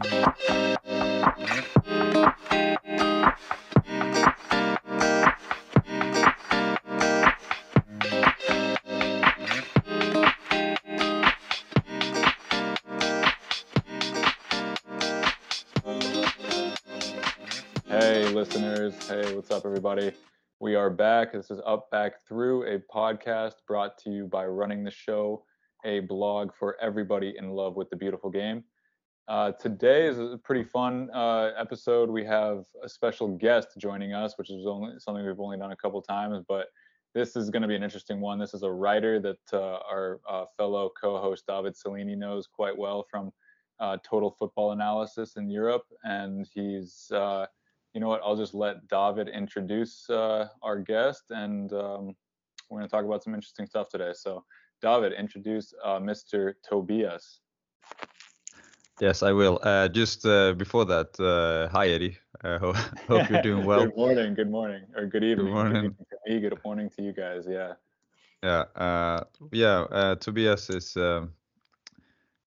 [0.00, 0.10] Hey,
[18.28, 18.94] listeners.
[19.08, 20.12] Hey, what's up, everybody?
[20.60, 21.32] We are back.
[21.32, 25.42] This is Up Back Through, a podcast brought to you by Running the Show,
[25.84, 28.62] a blog for everybody in love with the beautiful game.
[29.28, 32.08] Uh, today is a pretty fun uh, episode.
[32.08, 35.76] We have a special guest joining us, which is only something we've only done a
[35.76, 36.68] couple times, but
[37.14, 38.38] this is going to be an interesting one.
[38.38, 43.04] This is a writer that uh, our uh, fellow co-host David Cellini knows quite well
[43.10, 43.30] from
[43.80, 47.44] uh, Total Football Analysis in Europe, and he's uh,
[47.92, 48.22] you know what?
[48.24, 52.16] I'll just let David introduce our guest, and um,
[52.70, 54.12] we're going to talk about some interesting stuff today.
[54.14, 54.42] So,
[54.80, 56.54] David, introduce Mr.
[56.66, 57.40] Tobias.
[59.00, 59.60] Yes, I will.
[59.62, 62.18] Uh, just uh, before that, uh, hi Eddie.
[62.42, 62.72] I ho-
[63.08, 63.86] hope you're doing well.
[63.86, 64.34] good morning.
[64.34, 65.46] Good morning, or good evening.
[65.46, 65.82] Good morning.
[65.82, 66.40] Good to me.
[66.40, 67.44] Good morning to you guys.
[67.48, 67.74] Yeah.
[68.42, 69.80] Yeah, uh, yeah.
[69.90, 71.32] Uh, Tobias is um,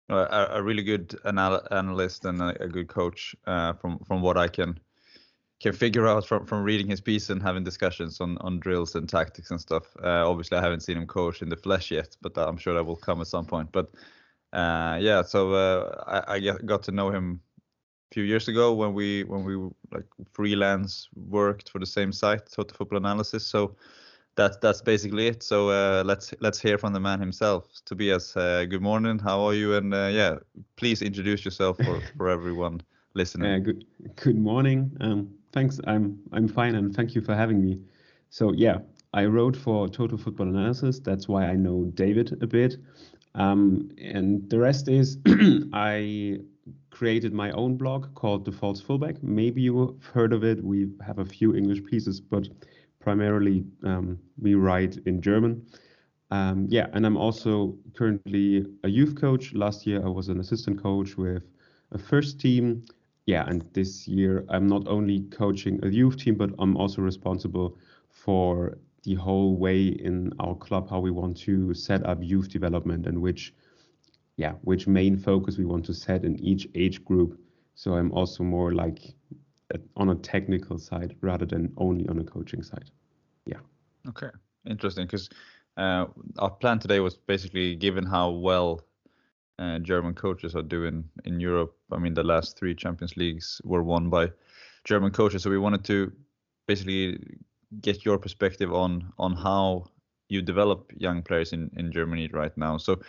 [0.08, 3.34] a, a really good anal- analyst and a, a good coach.
[3.46, 4.78] Uh, from from what I can
[5.60, 9.08] can figure out from, from reading his piece and having discussions on, on drills and
[9.08, 9.84] tactics and stuff.
[10.02, 12.84] Uh, obviously, I haven't seen him coach in the flesh yet, but I'm sure that
[12.84, 13.70] will come at some point.
[13.70, 13.90] But
[14.52, 17.40] uh, yeah, so uh, I, I get, got to know him
[18.10, 19.56] a few years ago when we when we
[19.92, 23.46] like freelance worked for the same site, Total Football Analysis.
[23.46, 23.76] So
[24.36, 25.42] that's that's basically it.
[25.42, 27.68] So uh, let's let's hear from the man himself.
[27.84, 29.18] Tobias, uh, good morning.
[29.18, 29.74] How are you?
[29.74, 30.36] And uh, yeah,
[30.76, 32.80] please introduce yourself for, for everyone
[33.14, 33.52] listening.
[33.52, 33.84] Uh, good
[34.16, 34.96] good morning.
[35.00, 35.80] Um, thanks.
[35.86, 37.80] I'm I'm fine, and thank you for having me.
[38.30, 38.78] So yeah,
[39.12, 41.00] I wrote for Total Football Analysis.
[41.00, 42.76] That's why I know David a bit.
[43.34, 45.18] Um, and the rest is
[45.72, 46.40] I
[46.90, 49.22] created my own blog called The False Fullback.
[49.22, 50.62] Maybe you've heard of it.
[50.62, 52.48] We have a few English pieces, but
[52.98, 55.64] primarily um, we write in German.
[56.30, 59.54] Um, yeah, and I'm also currently a youth coach.
[59.54, 61.42] Last year I was an assistant coach with
[61.92, 62.84] a first team
[63.30, 67.78] yeah, and this year I'm not only coaching a youth team, but I'm also responsible
[68.08, 73.06] for the whole way in our club how we want to set up youth development
[73.06, 73.54] and which
[74.36, 77.38] yeah which main focus we want to set in each age group.
[77.74, 79.14] So i'm also more like
[79.96, 82.90] on a technical side rather than only on a coaching side.
[83.46, 83.60] Yeah.
[84.08, 84.30] Okay.
[84.66, 85.28] Interesting because
[85.76, 86.06] uh,
[86.38, 88.82] our plan today was basically given how well
[89.58, 91.76] uh, German coaches are doing in Europe.
[91.92, 94.32] I mean, the last three Champions Leagues were won by
[94.84, 96.12] German coaches, so we wanted to
[96.66, 97.18] basically
[97.80, 99.86] get your perspective on on how
[100.28, 102.78] you develop young players in in Germany right now.
[102.78, 103.00] So,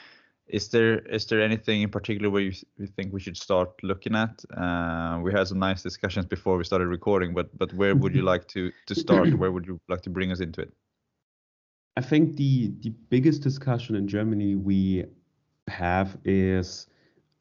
[0.47, 4.15] is there is there anything in particular where you, you think we should start looking
[4.15, 4.43] at?
[4.55, 8.21] Uh, we had some nice discussions before we started recording, but but where would you
[8.33, 9.33] like to to start?
[9.33, 10.73] Where would you like to bring us into it?
[11.97, 15.05] I think the the biggest discussion in Germany we
[15.67, 16.87] have is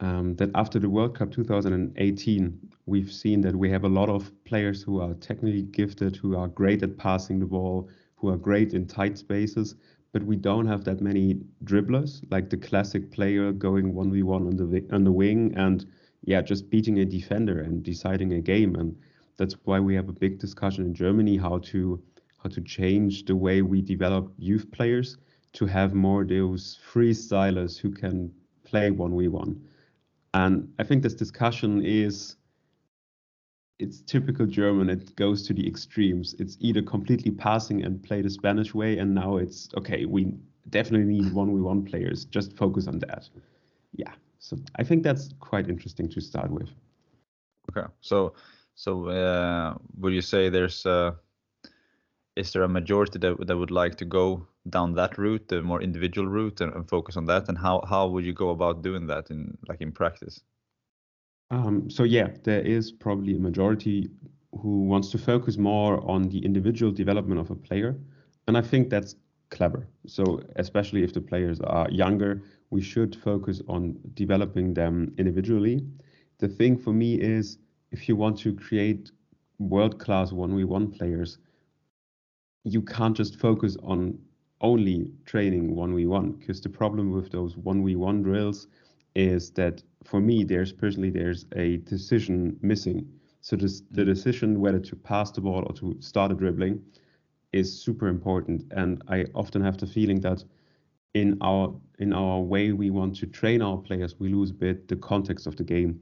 [0.01, 4.33] um, that after the World Cup 2018, we've seen that we have a lot of
[4.45, 8.73] players who are technically gifted, who are great at passing the ball, who are great
[8.73, 9.75] in tight spaces,
[10.13, 14.85] but we don't have that many dribblers, like the classic player going 1v1 on the,
[14.95, 15.87] on the wing and
[16.25, 18.75] yeah, just beating a defender and deciding a game.
[18.77, 18.97] And
[19.37, 22.03] that's why we have a big discussion in Germany how to
[22.43, 25.19] how to change the way we develop youth players
[25.53, 28.33] to have more those freestylers who can
[28.65, 29.61] play 1v1.
[30.35, 32.37] And I think this discussion is
[33.79, 34.91] it's typical German.
[34.91, 36.35] It goes to the extremes.
[36.39, 40.05] It's either completely passing and play the Spanish way, and now it's okay.
[40.05, 40.35] We
[40.69, 42.27] definitely need one v one players.
[42.27, 43.29] Just focus on that.
[43.97, 44.13] Yeah.
[44.39, 46.71] So I think that's quite interesting to start with.
[47.71, 47.89] Okay.
[48.01, 48.35] So
[48.75, 51.13] so uh, would you say there's uh,
[52.37, 55.83] is there a majority that that would like to go down that route, the more
[55.83, 57.49] individual route, and, and focus on that?
[57.49, 60.41] And how how would you go about doing that in like in practice?
[61.51, 64.11] Um, so yeah, there is probably a majority
[64.61, 67.97] who wants to focus more on the individual development of a player,
[68.47, 69.17] and I think that's
[69.51, 69.89] clever.
[70.07, 75.85] So especially if the players are younger, we should focus on developing them individually.
[76.39, 77.59] The thing for me is
[77.91, 79.11] if you want to create
[79.59, 81.39] world-class 1v1 players,
[82.65, 84.19] you can't just focus on
[84.61, 88.69] only training 1v1 because the problem with those 1v1 drills
[89.15, 93.07] is that for me there's personally there's a decision missing
[93.43, 96.81] so this, the decision whether to pass the ball or to start a dribbling
[97.53, 100.45] is super important and i often have the feeling that
[101.15, 104.89] in our in our way we want to train our players we lose a bit
[104.89, 106.01] the context of the game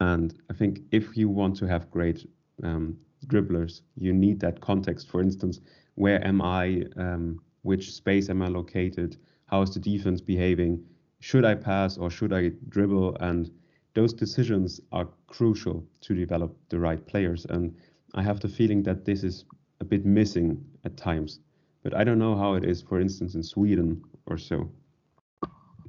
[0.00, 2.26] And I think if you want to have great
[2.62, 5.08] um, dribblers, you need that context.
[5.08, 5.60] For instance,
[5.94, 6.84] where am I?
[6.96, 9.16] Um, which space am I located?
[9.46, 10.84] How is the defense behaving?
[11.20, 13.16] Should I pass or should I dribble?
[13.20, 13.50] And
[13.94, 17.46] those decisions are crucial to develop the right players.
[17.46, 17.74] And
[18.14, 19.44] I have the feeling that this is
[19.80, 21.40] a bit missing at times.
[21.82, 24.70] But I don't know how it is, for instance, in Sweden or so.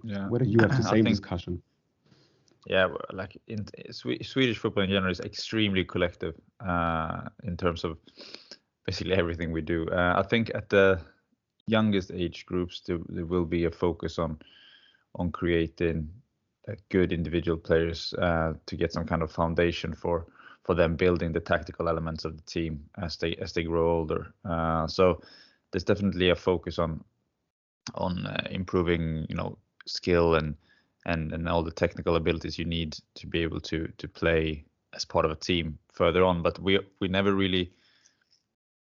[0.03, 0.29] Yeah.
[0.29, 1.61] Whether you have the same think, discussion.
[2.67, 6.35] Yeah, like in Swedish football in general is extremely collective
[6.65, 7.97] uh, in terms of
[8.85, 9.87] basically everything we do.
[9.89, 11.01] Uh, I think at the
[11.67, 14.39] youngest age groups there, there will be a focus on
[15.15, 16.09] on creating
[16.89, 20.25] good individual players uh, to get some kind of foundation for
[20.63, 24.33] for them building the tactical elements of the team as they as they grow older.
[24.43, 25.21] Uh, so
[25.71, 27.03] there's definitely a focus on
[27.93, 30.55] on uh, improving you know skill and
[31.05, 35.05] and and all the technical abilities you need to be able to to play as
[35.05, 36.41] part of a team further on.
[36.41, 37.71] But we we never really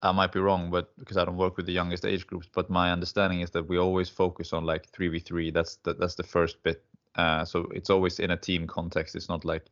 [0.01, 2.69] I might be wrong, but because I don't work with the youngest age groups, but
[2.69, 5.51] my understanding is that we always focus on like three v three.
[5.51, 6.83] That's the, that's the first bit.
[7.15, 9.15] Uh, so it's always in a team context.
[9.15, 9.65] It's not like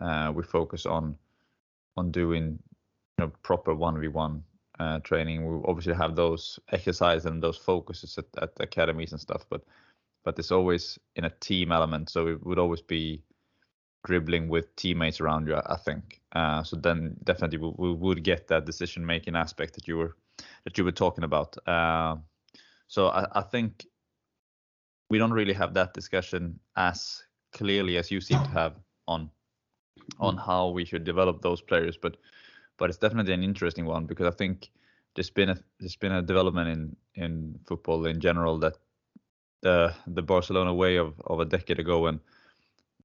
[0.00, 1.16] uh, we focus on
[1.96, 2.58] on doing
[3.18, 4.42] you know proper one v one
[4.80, 5.46] uh, training.
[5.46, 9.62] We obviously have those exercises and those focuses at, at academies and stuff, but
[10.24, 12.10] but it's always in a team element.
[12.10, 13.22] So it would always be
[14.04, 15.56] dribbling with teammates around you.
[15.56, 16.20] I think.
[16.32, 20.16] Uh, so then definitely we, we, would get that decision making aspect that you were
[20.64, 21.56] that you were talking about.
[21.66, 22.16] Uh,
[22.86, 23.86] so I, I, think
[25.10, 27.22] we don't really have that discussion as
[27.52, 28.74] clearly as you seem to have
[29.06, 29.30] on
[30.18, 31.96] on how we should develop those players.
[31.96, 32.16] But
[32.78, 34.70] but it's definitely an interesting one because I think
[35.14, 38.76] there's been a there's been a development in in football in general that
[39.62, 42.20] the the Barcelona way of of a decade ago and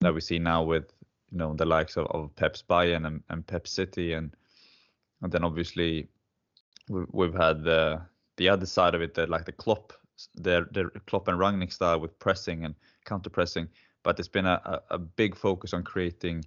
[0.01, 0.92] that we see now with
[1.31, 4.13] you know the likes of, of Pep's Bayern and, and Pep City.
[4.13, 4.36] And
[5.22, 6.07] and then obviously
[6.88, 8.01] we've, we've had the
[8.38, 9.94] the other side of it that like the Klopp
[10.36, 12.75] their their Klopp and Rangnick style with pressing and
[13.06, 13.69] counter pressing
[14.04, 16.44] but there's been a, a, big focus on creating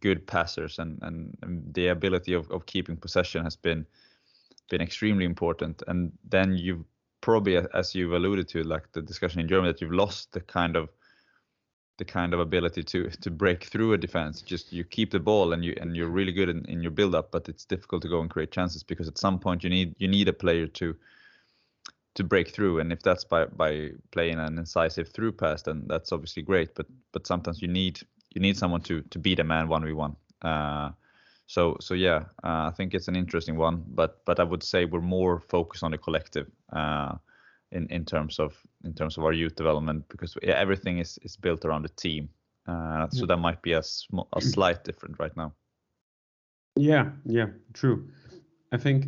[0.00, 3.86] good passers and, and, and the ability of, of keeping possession has been
[4.70, 5.82] been extremely important.
[5.88, 6.84] And then you've
[7.20, 10.76] probably as you've alluded to like the discussion in Germany that you've lost the kind
[10.76, 10.88] of
[11.96, 14.42] the kind of ability to to break through a defense.
[14.42, 17.14] Just you keep the ball and you and you're really good in, in your build
[17.14, 19.94] up, but it's difficult to go and create chances because at some point you need
[19.98, 20.96] you need a player to
[22.14, 22.80] to break through.
[22.80, 26.74] And if that's by by playing an incisive through pass, then that's obviously great.
[26.74, 28.00] But but sometimes you need
[28.34, 30.16] you need someone to to beat a man one v one.
[30.42, 30.90] Uh,
[31.46, 33.84] so so yeah, uh, I think it's an interesting one.
[33.86, 36.50] But but I would say we're more focused on the collective.
[36.72, 37.16] Uh,
[37.74, 41.64] in in terms of in terms of our youth development because everything is is built
[41.64, 42.28] around the team.
[42.66, 45.52] Uh, so that might be a sm- a slight different right now.
[46.76, 48.08] Yeah, yeah, true.
[48.72, 49.06] I think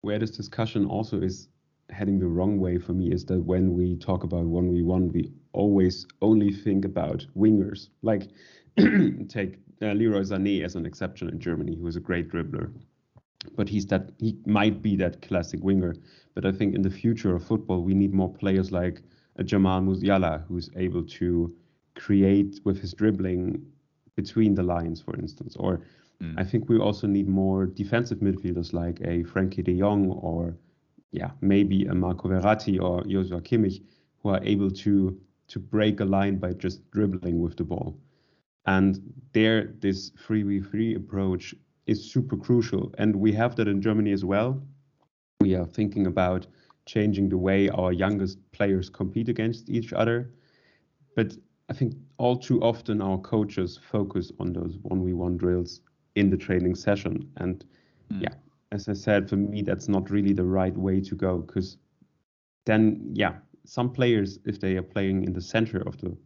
[0.00, 1.48] where this discussion also is
[1.90, 6.06] heading the wrong way for me is that when we talk about 1v1, we always
[6.20, 7.88] only think about wingers.
[8.02, 8.28] Like,
[9.28, 12.72] take uh, Leroy Sané as an exception in Germany, who is a great dribbler
[13.56, 15.94] but he's that he might be that classic winger.
[16.34, 19.02] But I think in the future of football, we need more players like
[19.36, 21.54] a Jamal Musiala who's able to
[21.94, 23.64] create with his dribbling
[24.16, 25.56] between the lines, for instance.
[25.56, 25.80] Or
[26.22, 26.34] mm.
[26.38, 30.56] I think we also need more defensive midfielders like a Frenkie De Jong or
[31.10, 33.82] yeah, maybe a Marco Verratti or Joshua Kimmich
[34.22, 35.18] who are able to
[35.48, 37.98] to break a line by just dribbling with the ball.
[38.64, 41.54] And there, this 3v3 approach
[41.86, 42.94] is super crucial.
[42.96, 44.62] And we have that in Germany as well.
[45.42, 46.46] We are thinking about
[46.86, 50.30] changing the way our youngest players compete against each other.
[51.16, 51.36] But
[51.68, 55.80] I think all too often our coaches focus on those 1v1 drills
[56.14, 57.28] in the training session.
[57.38, 57.64] And
[58.12, 58.22] mm.
[58.22, 58.34] yeah,
[58.70, 61.76] as I said, for me, that's not really the right way to go because
[62.64, 63.34] then, yeah,
[63.64, 66.16] some players, if they are playing in the center of the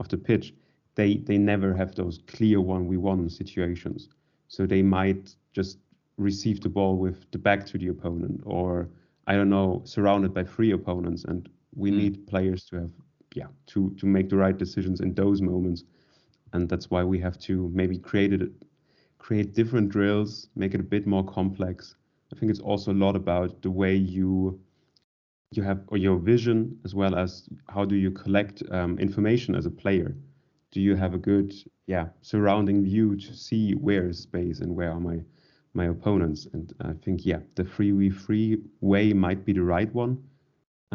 [0.00, 0.52] of the pitch,
[0.96, 4.08] they they never have those clear 1v1 situations.
[4.48, 5.78] So they might just
[6.18, 8.88] receive the ball with the back to the opponent, or
[9.26, 11.24] I don't know, surrounded by three opponents.
[11.24, 11.96] And we mm.
[11.96, 12.92] need players to have,
[13.34, 15.84] yeah, to to make the right decisions in those moments.
[16.52, 18.50] And that's why we have to maybe create it,
[19.18, 21.94] create different drills, make it a bit more complex.
[22.32, 24.60] I think it's also a lot about the way you
[25.50, 29.64] you have or your vision as well as how do you collect um, information as
[29.64, 30.14] a player
[30.70, 31.54] do you have a good
[31.86, 35.18] yeah surrounding view to see where is space and where are my
[35.80, 40.14] my opponents and i think yeah the 3v3 way might be the right one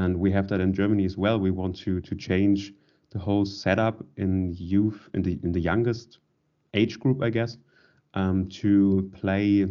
[0.02, 2.74] and we have that in germany as well we want to to change
[3.14, 6.20] the whole setup in youth in the in the youngest
[6.74, 7.58] age group, I guess,
[8.16, 9.68] um, to play.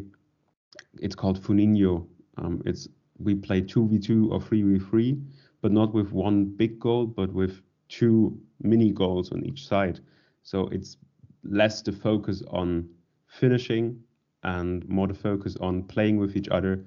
[1.01, 2.07] It's called Funinho.
[2.39, 2.89] Um, it's
[3.19, 5.19] we play two v two or three v three,
[5.61, 10.01] but not with one big goal, but with two mini goals on each side.
[10.43, 10.97] So it's
[11.45, 12.89] less the focus on
[13.27, 14.01] finishing
[14.43, 16.85] and more the focus on playing with each other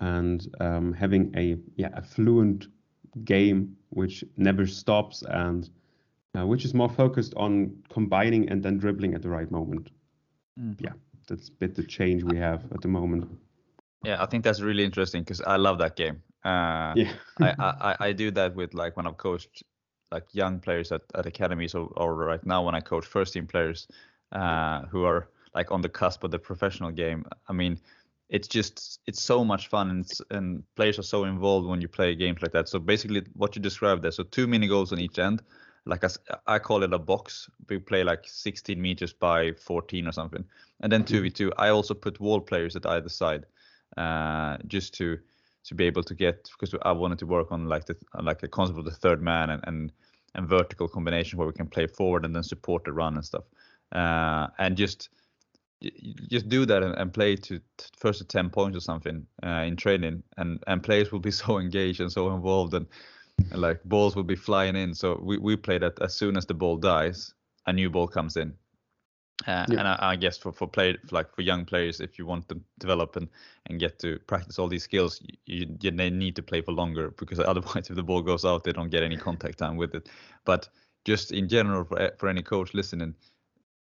[0.00, 2.68] and um, having a yeah a fluent
[3.24, 5.70] game which never stops and
[6.38, 9.90] uh, which is more focused on combining and then dribbling at the right moment.
[10.58, 10.80] Mm.
[10.80, 10.92] Yeah,
[11.28, 13.28] that's a bit the change we have at the moment.
[14.04, 16.22] Yeah, I think that's really interesting because I love that game.
[16.44, 19.62] Uh, yeah, I, I I do that with like when I've coached
[20.10, 23.46] like young players at, at academies or, or right now when I coach first team
[23.46, 23.86] players
[24.32, 27.24] uh, who are like on the cusp of the professional game.
[27.48, 27.78] I mean,
[28.30, 32.14] it's just it's so much fun and and players are so involved when you play
[32.14, 32.68] games like that.
[32.68, 35.42] So basically, what you described there, so two mini goals on each end.
[35.86, 36.08] Like I,
[36.46, 37.48] I call it a box.
[37.68, 40.44] We play like 16 meters by 14 or something,
[40.80, 41.32] and then 2v2.
[41.32, 41.60] Mm-hmm.
[41.60, 43.46] I also put wall players at either side,
[43.96, 45.18] uh, just to
[45.64, 48.48] to be able to get because I wanted to work on like the like the
[48.48, 49.92] concept of the third man and and,
[50.34, 53.44] and vertical combination where we can play forward and then support the run and stuff,
[53.92, 55.08] uh, and just
[56.28, 57.60] just do that and, and play to,
[57.96, 61.58] first to 10 points or something uh, in training and and players will be so
[61.58, 62.86] engaged and so involved and,
[63.50, 64.94] and, like balls will be flying in.
[64.94, 67.32] So we, we play that as soon as the ball dies
[67.66, 68.54] a new ball comes in.
[69.46, 69.78] Uh, yeah.
[69.78, 72.46] and I, I, guess for for play for like for young players if you want
[72.50, 73.26] to develop and
[73.66, 77.10] and get to practice all these skills you, you they need to play for longer
[77.12, 80.10] because otherwise if the ball goes out they don't get any contact time with it.
[80.44, 80.68] But
[81.06, 83.14] just in general for for any coach listening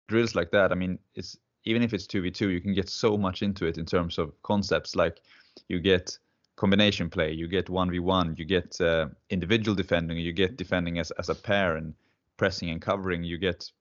[0.08, 3.41] drills like that i mean it's even if it's 2v2 you can get so much
[3.41, 4.96] into it in terms of concepts.
[4.96, 5.22] Like
[5.68, 6.18] you get
[6.56, 11.30] combination play you get 1v1 you get uh, individual defending you get defending as, as
[11.30, 11.94] a pair and
[12.41, 13.24] pressing and covering.
[13.24, 13.72] You get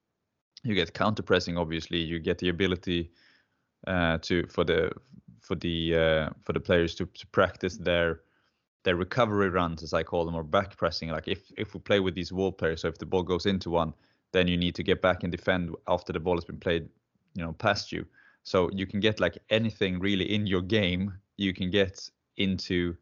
[0.62, 1.98] you get counter pressing obviously.
[1.98, 3.10] You get the ability
[3.86, 4.92] uh, to for the
[5.40, 8.20] for the uh, for the players to, to practice their
[8.84, 11.08] their recovery runs as I call them or back pressing.
[11.08, 13.70] Like if if we play with these wall players so if the ball goes into
[13.70, 13.94] one
[14.32, 16.88] then you need to get back and defend after the ball has been played
[17.34, 18.06] you know past you.
[18.42, 22.94] So you can get like anything really in your game you can get into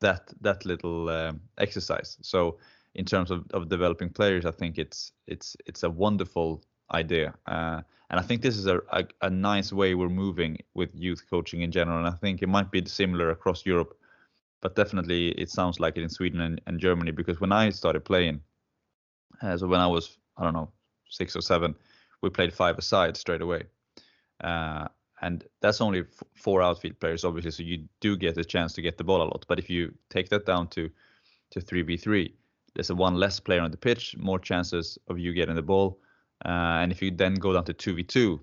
[0.00, 2.18] that that little uh, exercise.
[2.22, 2.58] So
[2.94, 6.62] in terms of, of developing players i think it's it's it's a wonderful
[6.94, 7.34] idea.
[7.46, 11.24] Uh, and i think this is a, a, a nice way we're moving with youth
[11.30, 13.96] coaching in general and i think it might be similar across europe.
[14.60, 18.04] But definitely it sounds like it in sweden and, and germany because when i started
[18.04, 18.40] playing
[19.42, 20.70] uh, so when i was i don't know
[21.08, 21.74] six or seven
[22.22, 23.64] we played five aside straight away.
[24.42, 24.88] Uh,
[25.20, 28.82] and that's only f- four outfield players, obviously, so you do get a chance to
[28.82, 29.44] get the ball a lot.
[29.48, 30.90] But if you take that down to
[31.50, 32.34] to three v three,
[32.74, 36.00] there's a one less player on the pitch, more chances of you getting the ball.
[36.44, 38.40] Uh, and if you then go down to two v two,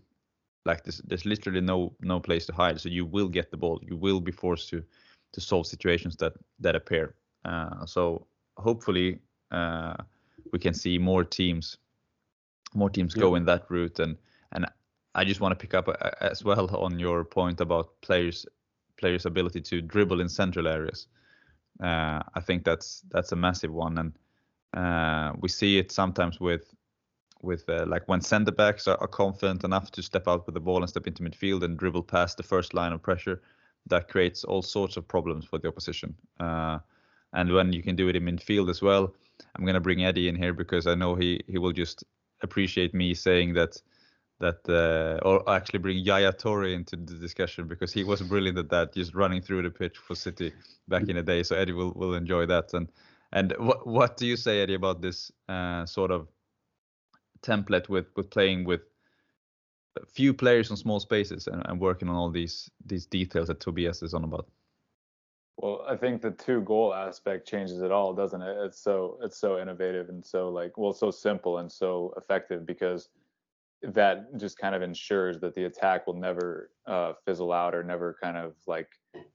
[0.66, 2.80] like this, there's literally no no place to hide.
[2.80, 3.80] So you will get the ball.
[3.82, 4.84] You will be forced to
[5.34, 7.16] to solve situations that that appear.
[7.46, 9.20] Uh, so hopefully
[9.52, 9.96] uh,
[10.54, 11.78] we can see more teams
[12.74, 13.22] more teams yeah.
[13.22, 14.18] go in that route and
[14.52, 14.66] and
[15.16, 18.46] I just want to pick up uh, as well on your point about players
[18.98, 21.08] players ability to dribble in central areas.
[21.82, 24.14] Uh, I think that's that's a massive one, and
[24.74, 26.74] uh, we see it sometimes with
[27.42, 30.60] with uh, like when centre backs are, are, confident enough to step out with the
[30.60, 33.42] ball and step into midfield and dribble past the first line of pressure.
[33.88, 36.14] That creates all sorts of problems for the opposition.
[36.38, 36.80] Uh,
[37.32, 39.16] and when you can do it in midfield as well,
[39.56, 42.04] I'm going to bring Eddie in here because I know he he will just
[42.42, 43.82] appreciate me saying that
[44.40, 48.70] that uh, or actually bring Yaya Toure into the discussion because he was brilliant at
[48.70, 50.54] that, just running through the pitch for City
[50.88, 51.44] back in the day.
[51.44, 52.74] So Eddie will will enjoy that.
[52.74, 52.88] And
[53.34, 56.28] and what what do you say, Eddie, about this uh, sort of
[57.42, 58.82] template with with playing with
[60.08, 64.02] few players on small spaces and, and working on all these these details that Tobias
[64.02, 64.48] is on about?
[65.62, 68.58] Well, I think the two goal aspect changes it all, doesn't it?
[68.62, 73.10] It's so it's so innovative and so like well so simple and so effective because
[73.82, 78.16] that just kind of ensures that the attack will never uh, fizzle out or never
[78.22, 78.88] kind of like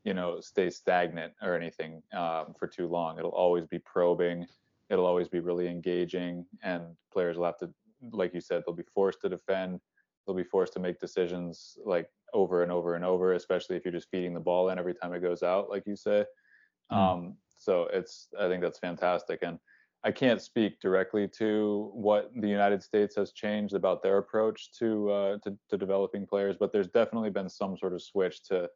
[0.05, 3.19] you know stay stagnant or anything um, for too long.
[3.19, 4.47] It'll always be probing.
[4.89, 7.69] It'll always be really engaging, and players will have to,
[8.13, 9.79] like you said, they'll be forced to defend.
[10.27, 13.93] They'll be forced to make decisions like over and over and over, especially if you're
[13.93, 16.25] just feeding the ball in every time it goes out, like you say.
[16.93, 16.97] Mm.
[16.97, 19.59] Um, so it's I think that's fantastic, and
[20.05, 25.11] I can't speak directly to what the United States has changed about their approach to
[25.11, 28.69] uh, to, to, developing players, but there's definitely been some sort of switch to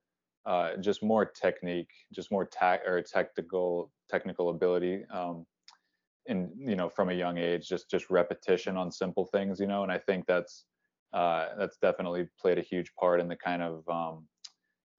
[0.47, 5.05] uh, just more technique, just more tac or technical technical ability.
[5.13, 5.45] Um,
[6.29, 9.83] in you know from a young age just just repetition on simple things you know
[9.83, 10.67] and i think that's
[11.13, 14.27] uh, that's definitely played a huge part in the kind of um,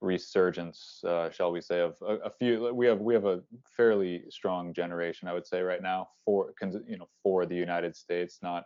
[0.02, 2.74] resurgence, uh, shall we say, of a, a, few.
[2.74, 3.42] We have we have a
[3.76, 6.54] fairly strong generation, I would say, right now for
[6.88, 8.64] you know for the United States, not.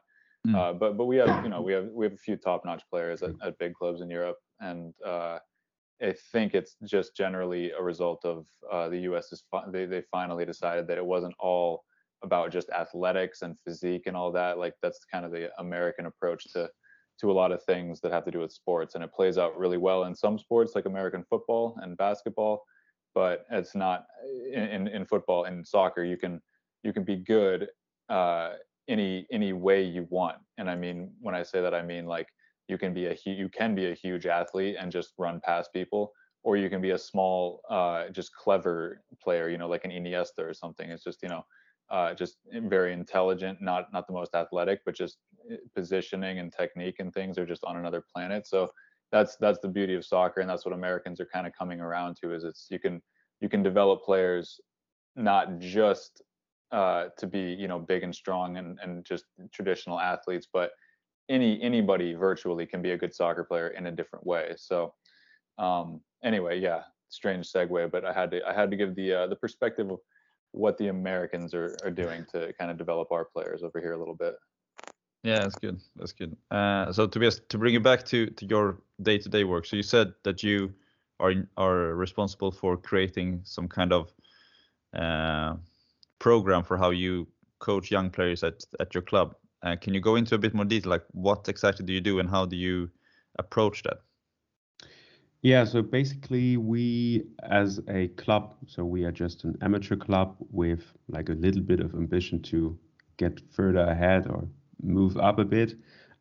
[0.47, 0.55] Mm.
[0.55, 3.23] Uh, but but we have you know we have we have a few top-notch players
[3.23, 5.39] at, at big clubs in Europe, and uh,
[6.01, 9.31] I think it's just generally a result of uh, the U.S.
[9.31, 11.83] is fi- they they finally decided that it wasn't all
[12.23, 14.57] about just athletics and physique and all that.
[14.57, 16.69] Like that's kind of the American approach to
[17.23, 19.57] to a lot of things that have to do with sports, and it plays out
[19.57, 22.63] really well in some sports like American football and basketball,
[23.15, 24.05] but it's not
[24.51, 26.03] in in, in football and soccer.
[26.03, 26.41] You can
[26.83, 27.69] you can be good
[28.09, 28.53] uh,
[28.89, 32.27] any any way you want, and I mean when I say that, I mean like
[32.67, 36.11] you can be a you can be a huge athlete and just run past people
[36.43, 40.39] or you can be a small uh, just clever player you know like an iniesta
[40.39, 41.45] or something it's just you know
[41.93, 45.17] uh, just very intelligent not not the most athletic but just
[45.49, 48.69] eh, positioning and technique and things are just on another planet so
[49.11, 52.17] that's that's the beauty of soccer and that's what americans are kind of coming around
[52.21, 53.01] to is it's you can
[53.39, 54.59] you can develop players
[55.15, 56.21] not just
[56.71, 60.71] uh, to be you know big and strong and, and just traditional athletes but
[61.29, 64.53] any anybody virtually can be a good soccer player in a different way.
[64.57, 64.93] So
[65.57, 69.27] um, anyway, yeah, strange segue, but I had to I had to give the uh,
[69.27, 69.99] the perspective of
[70.53, 73.97] what the Americans are are doing to kind of develop our players over here a
[73.97, 74.35] little bit.
[75.23, 75.79] Yeah, that's good.
[75.95, 76.35] That's good.
[76.51, 80.13] Uh, so Tobias, to bring you back to to your day-to-day work, so you said
[80.23, 80.73] that you
[81.19, 84.13] are are responsible for creating some kind of
[84.93, 85.55] uh,
[86.19, 87.27] program for how you
[87.59, 89.35] coach young players at at your club.
[89.63, 92.19] Uh, can you go into a bit more detail, like what exactly do you do
[92.19, 92.89] and how do you
[93.39, 93.99] approach that?
[95.43, 100.93] Yeah, so basically we as a club, so we are just an amateur club with
[101.09, 102.79] like a little bit of ambition to
[103.17, 104.47] get further ahead or
[104.81, 105.75] move up a bit.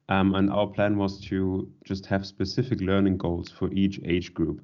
[0.09, 4.61] Um, and our plan was to just have specific learning goals for each age group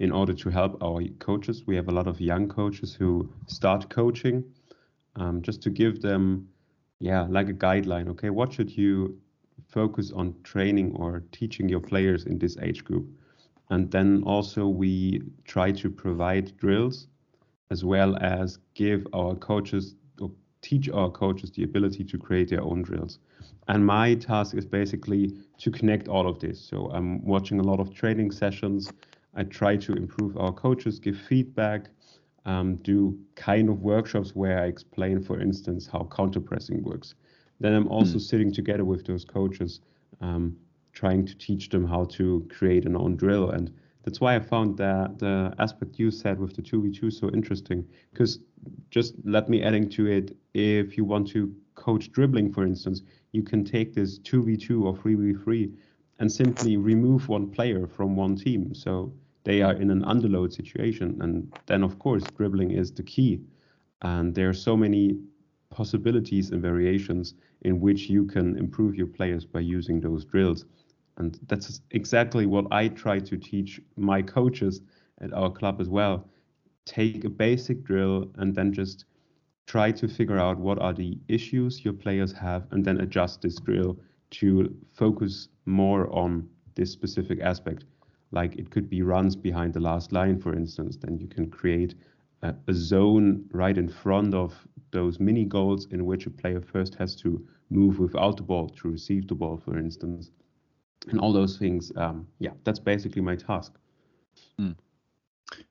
[0.00, 1.64] in order to help our coaches.
[1.66, 4.44] We have a lot of young coaches who start coaching,
[5.16, 6.48] um, just to give them
[6.98, 9.18] yeah like a guideline okay what should you
[9.68, 13.08] focus on training or teaching your players in this age group
[13.70, 17.06] and then also we try to provide drills
[17.70, 20.30] as well as give our coaches or
[20.60, 23.18] teach our coaches the ability to create their own drills
[23.68, 27.80] and my task is basically to connect all of this so i'm watching a lot
[27.80, 28.92] of training sessions
[29.34, 31.88] i try to improve our coaches give feedback
[32.44, 37.14] um, do kind of workshops where I explain, for instance, how counter pressing works.
[37.60, 38.20] Then I'm also mm.
[38.20, 39.80] sitting together with those coaches,
[40.20, 40.56] um,
[41.00, 43.50] trying to teach them how to create an own drill.
[43.50, 43.72] And
[44.04, 47.86] that's why I found that the aspect you said with the 2v2 so interesting.
[48.12, 48.40] Because
[48.90, 53.00] just let me adding to it, if you want to coach dribbling, for instance,
[53.32, 55.72] you can take this 2v2 or 3v3
[56.18, 58.74] and simply remove one player from one team.
[58.74, 59.10] So
[59.44, 61.16] they are in an underload situation.
[61.22, 63.40] And then, of course, dribbling is the key.
[64.02, 65.18] And there are so many
[65.70, 70.66] possibilities and variations in which you can improve your players by using those drills.
[71.20, 74.80] And that's exactly what I try to teach my coaches
[75.20, 76.26] at our club as well.
[76.86, 79.04] Take a basic drill and then just
[79.66, 83.56] try to figure out what are the issues your players have and then adjust this
[83.60, 83.98] drill
[84.30, 87.84] to focus more on this specific aspect
[88.32, 91.94] like it could be runs behind the last line, for instance, then you can create
[92.42, 94.54] a, a, zone right in front of
[94.92, 98.88] those mini goals in which a player first has to move without the ball to
[98.88, 100.30] receive the ball, for instance.
[101.08, 103.72] And all those things, um, yeah, that's basically my task.
[104.60, 104.76] Mm.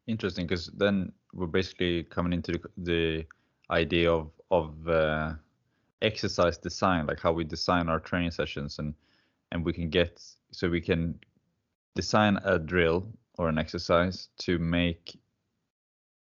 [0.08, 3.26] Interesting, because then we're basically coming into the, the
[3.70, 5.34] idea of of uh,
[6.02, 8.96] exercise design, like how we design our training sessions, and
[9.52, 11.20] and we can get so we can
[11.96, 15.20] design a drill or an exercise to make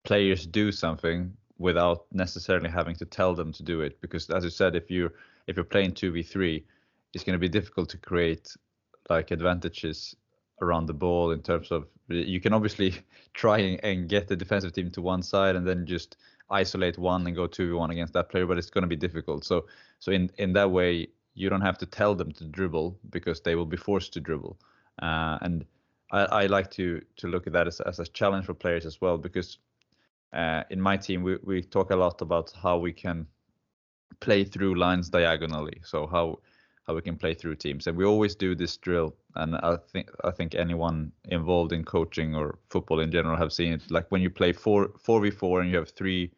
[0.04, 4.50] players do something without necessarily having to tell them to do it because as you
[4.50, 5.10] said if you
[5.46, 6.62] if you're playing 2v3
[7.12, 8.54] it's going to be difficult to create
[9.08, 10.14] like advantages
[10.62, 12.94] around the ball in terms of you can obviously
[13.34, 16.16] try and get the defensive team to one side and then just
[16.50, 19.66] isolate one and go 2v1 against that player but it's going to be difficult so
[19.98, 23.54] so in in that way you don't have to tell them to dribble because they
[23.54, 24.58] will be forced to dribble
[25.02, 25.64] uh, and
[26.12, 29.00] I, I, like to to look at that as, as a challenge for players as
[29.00, 29.58] well because
[30.32, 33.26] uh, in my team we, we talk a lot about how we can
[34.20, 35.80] play through lines diagonally.
[35.84, 36.38] So how
[36.86, 39.14] how we can play through teams, and we always do this drill.
[39.34, 43.72] And I think I think anyone involved in coaching or football in general have seen
[43.72, 43.90] it.
[43.90, 46.30] Like when you play four four v four and you have three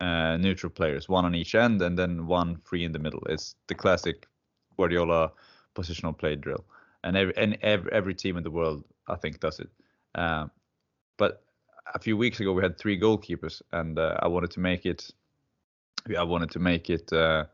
[0.00, 3.22] uh, neutral players, one on each end, and then one free in the middle.
[3.28, 4.26] It's the classic
[4.76, 5.32] Guardiola
[5.74, 6.64] positional play drill.
[7.04, 9.70] and every and every, every team in the world I think does it.
[10.14, 10.50] Um,
[11.16, 11.42] but
[11.94, 15.10] a few weeks ago we had three goalkeepers, and uh, I wanted to make it.
[16.18, 17.44] I wanted to make it uh,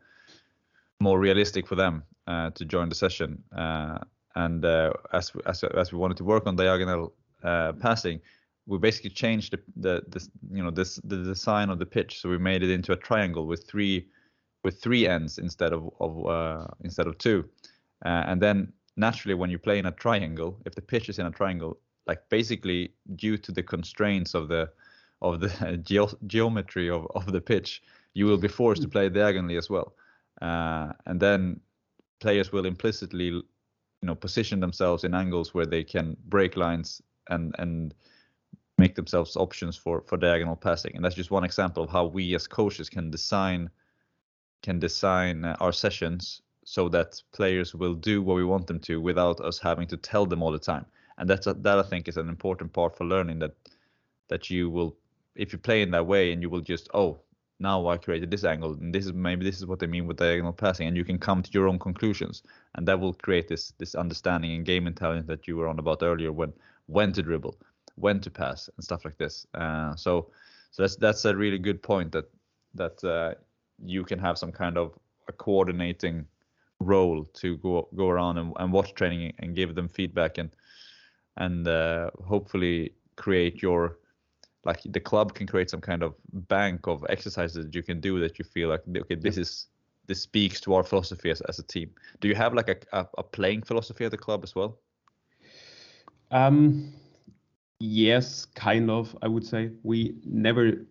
[1.00, 3.42] more realistic for them uh, to join the session.
[3.56, 3.98] Uh,
[4.34, 8.20] and uh, as, as as we wanted to work on diagonal uh, passing,
[8.66, 12.20] we basically changed the, the, the you know this the design of the pitch.
[12.20, 14.06] So we made it into a triangle with three
[14.64, 17.48] with three ends instead of of instead of two.
[18.02, 21.30] and then naturally, when you play in a triangle, if the pitch is in a
[21.30, 24.68] triangle, like basically due to the constraints of the
[25.22, 27.82] of the ge- geometry of, of the pitch,
[28.14, 29.94] you will be forced to play diagonally as well.
[30.40, 31.60] Uh, and then
[32.20, 33.44] players will implicitly, you
[34.02, 37.94] know, position themselves in angles where they can break lines and and
[38.76, 40.94] make themselves options for for diagonal passing.
[40.94, 43.70] And that's just one example of how we as coaches can design
[44.62, 49.00] can design uh, our sessions so that players will do what we want them to
[49.00, 50.84] without us having to tell them all the time
[51.18, 53.54] and that's a, that I think is an important part for learning that
[54.28, 54.96] that you will
[55.34, 57.20] if you play in that way and you will just oh
[57.60, 60.18] now I created this angle and this is maybe this is what they mean with
[60.18, 62.42] diagonal passing and you can come to your own conclusions.
[62.74, 66.02] And that will create this this understanding and game intelligence that you were on about
[66.02, 66.52] earlier when
[66.86, 67.58] when to dribble
[67.96, 69.46] when to pass and stuff like this.
[69.54, 70.30] Uh, so
[70.70, 72.30] so that's that's a really good point that
[72.74, 73.34] that uh,
[73.84, 76.26] you can have some kind of a coordinating
[76.80, 80.50] role to go go around and, and watch training and give them feedback and
[81.36, 83.98] and uh, hopefully create your
[84.64, 86.14] like the club can create some kind of
[86.48, 89.66] bank of exercises that you can do that you feel like okay this is
[90.06, 91.90] this speaks to our philosophy as, as a team.
[92.20, 94.78] Do you have like a, a, a playing philosophy at the club as well?
[96.30, 96.92] Um
[97.80, 99.70] yes kind of i would say.
[99.82, 100.86] We never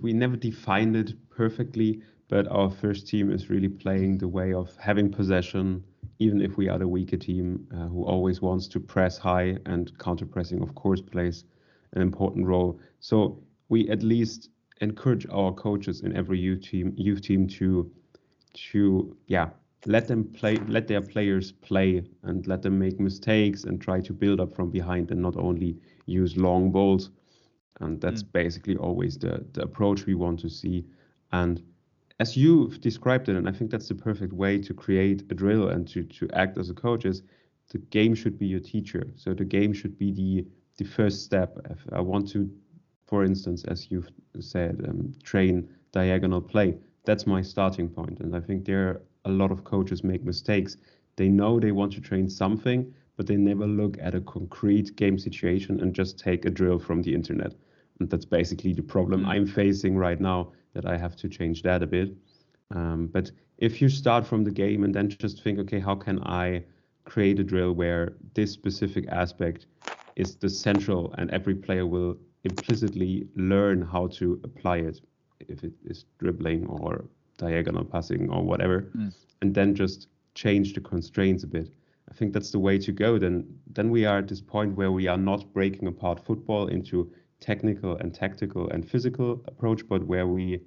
[0.00, 4.76] we never defined it perfectly but our first team is really playing the way of
[4.76, 5.82] having possession
[6.20, 9.98] even if we are the weaker team uh, who always wants to press high and
[9.98, 11.44] counter pressing, of course, plays
[11.92, 12.80] an important role.
[13.00, 14.50] So we at least
[14.80, 17.90] encourage our coaches in every youth team, youth team to,
[18.70, 19.50] to yeah,
[19.86, 24.12] let them play, let their players play, and let them make mistakes and try to
[24.12, 25.76] build up from behind, and not only
[26.06, 27.10] use long balls.
[27.80, 28.32] And that's mm.
[28.32, 30.84] basically always the the approach we want to see.
[31.32, 31.62] And
[32.18, 35.68] as you've described it, and I think that's the perfect way to create a drill
[35.68, 37.22] and to, to act as a coach is
[37.70, 39.06] the game should be your teacher.
[39.16, 40.46] So the game should be the
[40.80, 41.58] the first step.
[41.68, 42.50] If I want to,
[43.06, 44.08] for instance, as you've
[44.40, 48.20] said, um, train diagonal play, that's my starting point.
[48.20, 50.78] And I think there are a lot of coaches make mistakes.
[51.16, 55.18] They know they want to train something, but they never look at a concrete game
[55.18, 57.52] situation and just take a drill from the internet.
[57.98, 59.30] And that's basically the problem mm-hmm.
[59.32, 62.16] I'm facing right now that I have to change that a bit.
[62.74, 66.22] Um, but if you start from the game and then just think, okay, how can
[66.22, 66.64] I
[67.04, 69.66] create a drill where this specific aspect
[70.20, 75.00] is the central and every player will implicitly learn how to apply it,
[75.48, 77.04] if it is dribbling or
[77.38, 79.12] diagonal passing or whatever, mm.
[79.40, 81.68] and then just change the constraints a bit.
[82.10, 83.18] I think that's the way to go.
[83.18, 87.10] Then, then we are at this point where we are not breaking apart football into
[87.40, 90.60] technical and tactical and physical approach, but where we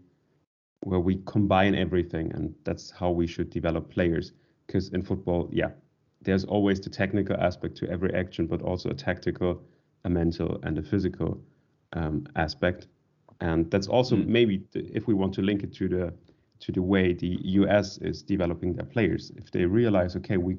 [0.85, 4.33] where we combine everything, and that's how we should develop players.
[4.67, 5.71] Because in football, yeah,
[6.23, 9.61] there's always the technical aspect to every action, but also a tactical,
[10.05, 11.41] a mental, and a physical
[11.93, 12.87] um, aspect.
[13.41, 14.27] And that's also mm.
[14.27, 16.13] maybe the, if we want to link it to the
[16.59, 19.31] to the way the US is developing their players.
[19.35, 20.57] If they realize, okay, we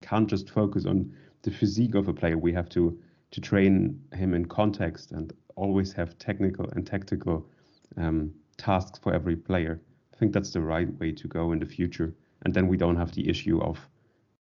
[0.00, 2.96] can't just focus on the physique of a player, we have to
[3.32, 7.48] to train him in context and always have technical and tactical
[7.96, 9.80] um, tasks for every player.
[10.14, 12.14] I think that's the right way to go in the future.
[12.42, 13.78] And then we don't have the issue of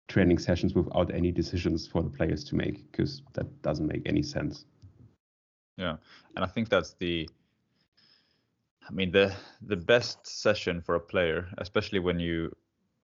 [0.07, 4.23] training sessions without any decisions for the players to make because that doesn't make any
[4.23, 4.65] sense.
[5.77, 5.97] Yeah,
[6.35, 7.29] and I think that's the
[8.89, 12.55] I mean the the best session for a player, especially when you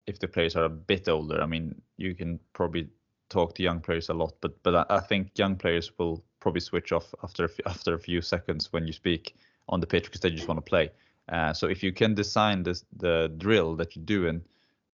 [0.07, 1.43] if the players are a bit older.
[1.43, 2.89] I mean, you can probably
[3.29, 6.93] talk to young players a lot, but but I, think young players will probably switch
[6.93, 9.35] off after after a few seconds when you speak
[9.69, 10.91] on the pitch because they just want to play.
[11.29, 14.43] Uh, so if you can design this the drill that you're doing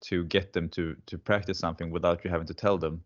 [0.01, 3.03] to get them to to practice something without you having to tell them,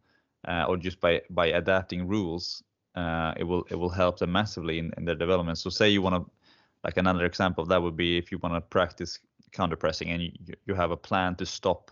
[0.47, 2.63] uh, or just by by adapting rules,
[2.95, 5.57] uh, it will it will help them massively in, in their development.
[5.57, 6.31] So say you want to,
[6.83, 9.19] like another example of that would be if you want to practice
[9.51, 10.31] counter pressing and you,
[10.65, 11.91] you have a plan to stop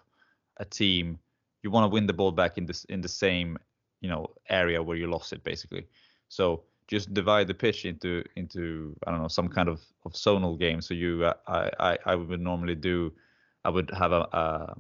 [0.57, 1.19] a team
[1.63, 3.57] you want to win the ball back in this in the same
[4.01, 5.87] you know area where you lost it basically.
[6.29, 10.57] So just divide the pitch into into I don't know some kind of of zonal
[10.57, 10.81] game.
[10.81, 13.11] So you uh, I, I I would normally do
[13.65, 14.75] I would have a, a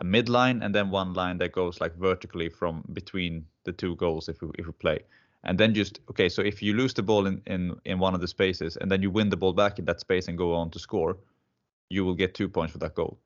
[0.00, 4.28] a midline and then one line that goes like vertically from between the two goals
[4.28, 5.00] if we if we play.
[5.44, 8.20] And then just okay so if you lose the ball in in in one of
[8.20, 10.70] the spaces and then you win the ball back in that space and go on
[10.70, 11.16] to score
[11.90, 13.18] you will get two points for that goal.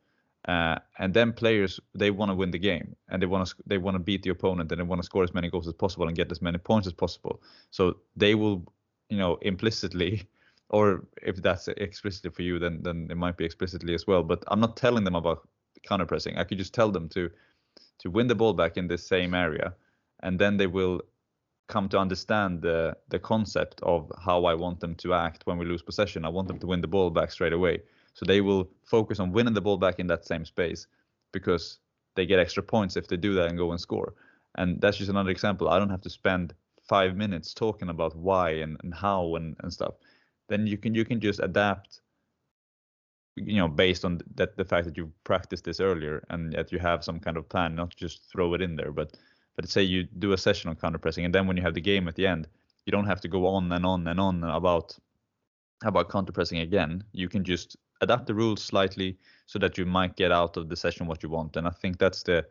[0.49, 3.79] Uh, and then players they want to win the game and they want to they
[3.79, 6.07] want to beat the opponent and they want to score as many goals as possible
[6.07, 7.41] and get as many points as possible.
[7.71, 8.63] So they will
[9.09, 10.29] you know implicitly
[10.77, 10.85] or
[11.31, 14.61] if that's explicitly for you then then it might be explicitly as well but i'm
[14.61, 15.39] not telling them about
[15.89, 17.31] counter pressing i could just tell them to
[17.99, 19.75] to win the ball back in the same area
[20.25, 21.01] and then they will
[21.69, 25.65] come to understand the the concept of how I want them to act when we
[25.65, 26.25] lose possession.
[26.25, 27.83] I want them to win the ball back straight away.
[28.15, 30.87] So they will focus on winning the ball back in that same space
[31.33, 31.79] because
[32.15, 34.15] they get extra points if they do that and go and score.
[34.57, 35.69] And that's just another example.
[35.69, 39.73] I don't have to spend five minutes talking about why and, and how and, and
[39.73, 39.95] stuff.
[40.49, 42.01] Then you can you can just adapt
[43.37, 46.79] you know based on that the fact that you've practiced this earlier and that you
[46.79, 49.17] have some kind of plan not just throw it in there but
[49.57, 51.81] but say you do a session on counter pressing and then when you have the
[51.81, 52.47] game at the end
[52.87, 54.97] you don't have to go on and on and on about
[55.83, 60.17] about counter pressing again you can just adapt the rules slightly so that you might
[60.17, 61.57] get out of the session what you want.
[61.57, 62.47] And I think that's the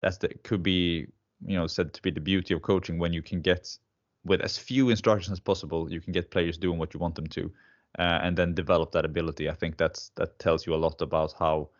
[0.00, 1.06] that's the could be
[1.46, 3.78] you know said to be the beauty of coaching when you can get
[4.24, 7.26] with as few instructions as possible, you can get players doing what you want them
[7.28, 7.50] to,
[7.98, 9.48] uh, and then develop that ability.
[9.48, 11.70] I think that's that tells you a lot about how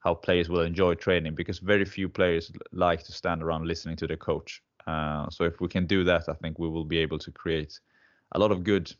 [0.00, 4.06] how players will enjoy training because very few players like to stand around listening to
[4.06, 4.62] their coach.
[4.86, 7.78] Uh, so if we can do that, I think we will be able to create
[8.32, 8.92] a lot of good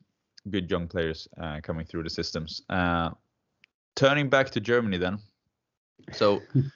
[0.50, 2.62] good young players uh, coming through the systems.
[2.68, 3.11] Uh,
[3.94, 5.18] turning back to Germany then.
[6.12, 6.42] So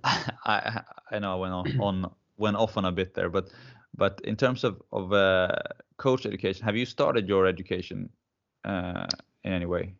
[0.04, 3.48] I I know I went on, on went off on a bit there, but
[3.96, 5.48] but in terms of of uh,
[5.96, 8.08] coach education, have you started your education
[8.64, 9.06] uh,
[9.44, 9.94] in any way?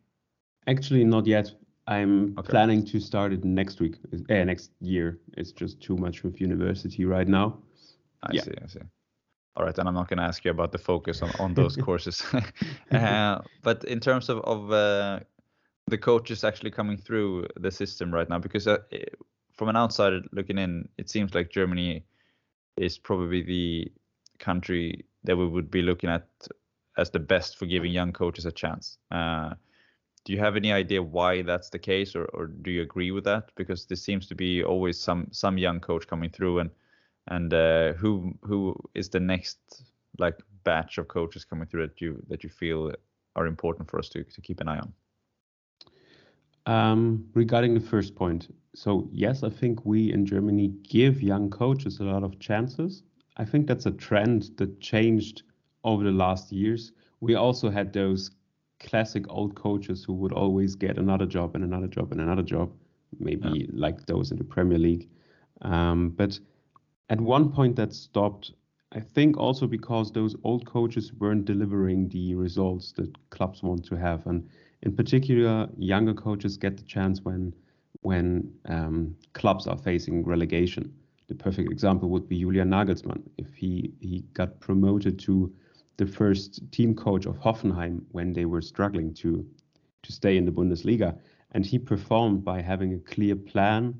[0.67, 1.51] Actually, not yet.
[1.87, 2.49] I'm okay.
[2.49, 3.95] planning to start it next week,
[4.29, 5.19] uh, next year.
[5.37, 7.59] It's just too much with university right now.
[8.23, 8.41] I yeah.
[8.43, 8.53] see.
[8.61, 8.79] I see.
[9.55, 11.75] All right, and I'm not going to ask you about the focus on, on those
[11.87, 12.21] courses.
[12.91, 15.19] uh, but in terms of, of uh,
[15.87, 18.77] the coaches actually coming through the system right now, because uh,
[19.53, 22.05] from an outsider looking in, it seems like Germany
[22.77, 23.91] is probably the
[24.39, 26.27] country that we would be looking at
[26.97, 28.97] as the best for giving young coaches a chance.
[29.11, 29.53] Uh,
[30.25, 33.23] do you have any idea why that's the case, or, or do you agree with
[33.23, 33.51] that?
[33.55, 36.69] Because there seems to be always some some young coach coming through and
[37.27, 39.83] and uh, who who is the next
[40.19, 42.91] like batch of coaches coming through that you that you feel
[43.35, 44.93] are important for us to to keep an eye on?
[46.67, 51.99] Um, regarding the first point, so yes, I think we in Germany give young coaches
[51.99, 53.03] a lot of chances.
[53.37, 55.43] I think that's a trend that changed
[55.83, 56.91] over the last years.
[57.21, 58.31] We also had those
[58.79, 62.71] classic old coaches who would always get another job and another job and another job,
[63.17, 63.65] maybe yeah.
[63.71, 65.09] like those in the Premier League.
[65.61, 66.37] Um, but
[67.09, 68.51] at one point that stopped.
[68.93, 73.95] I think also because those old coaches weren't delivering the results that clubs want to
[73.95, 74.47] have, and
[74.83, 77.53] in particular, younger coaches get the chance when
[78.01, 80.93] when um, clubs are facing relegation.
[81.27, 83.23] The perfect example would be Julian Nagelsmann.
[83.37, 85.53] If he he got promoted to
[85.97, 89.45] the first team coach of Hoffenheim when they were struggling to
[90.03, 91.17] to stay in the Bundesliga,
[91.51, 93.99] and he performed by having a clear plan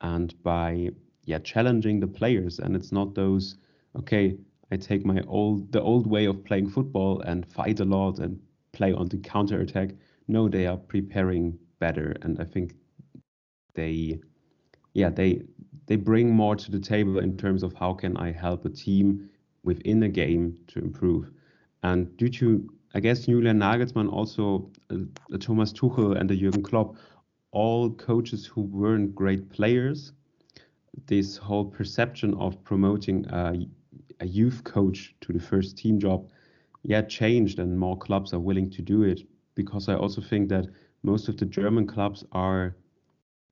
[0.00, 0.90] and by
[1.24, 3.56] yeah challenging the players and it's not those
[3.96, 4.36] okay
[4.72, 8.40] i take my old the old way of playing football and fight a lot and
[8.72, 9.90] play on the counter attack
[10.28, 12.74] no they are preparing better and i think
[13.74, 14.20] they
[14.94, 15.42] yeah they
[15.86, 19.28] they bring more to the table in terms of how can i help a team
[19.64, 21.30] within a game to improve.
[21.82, 26.96] And due to i guess Julian Nagelsmann also uh, Thomas Tuchel and the Jurgen Klopp
[27.50, 30.12] all coaches who weren't great players
[31.06, 33.54] this whole perception of promoting a,
[34.20, 36.28] a youth coach to the first team job
[36.82, 39.20] yeah changed and more clubs are willing to do it
[39.62, 40.66] because i also think that
[41.02, 42.74] most of the german clubs are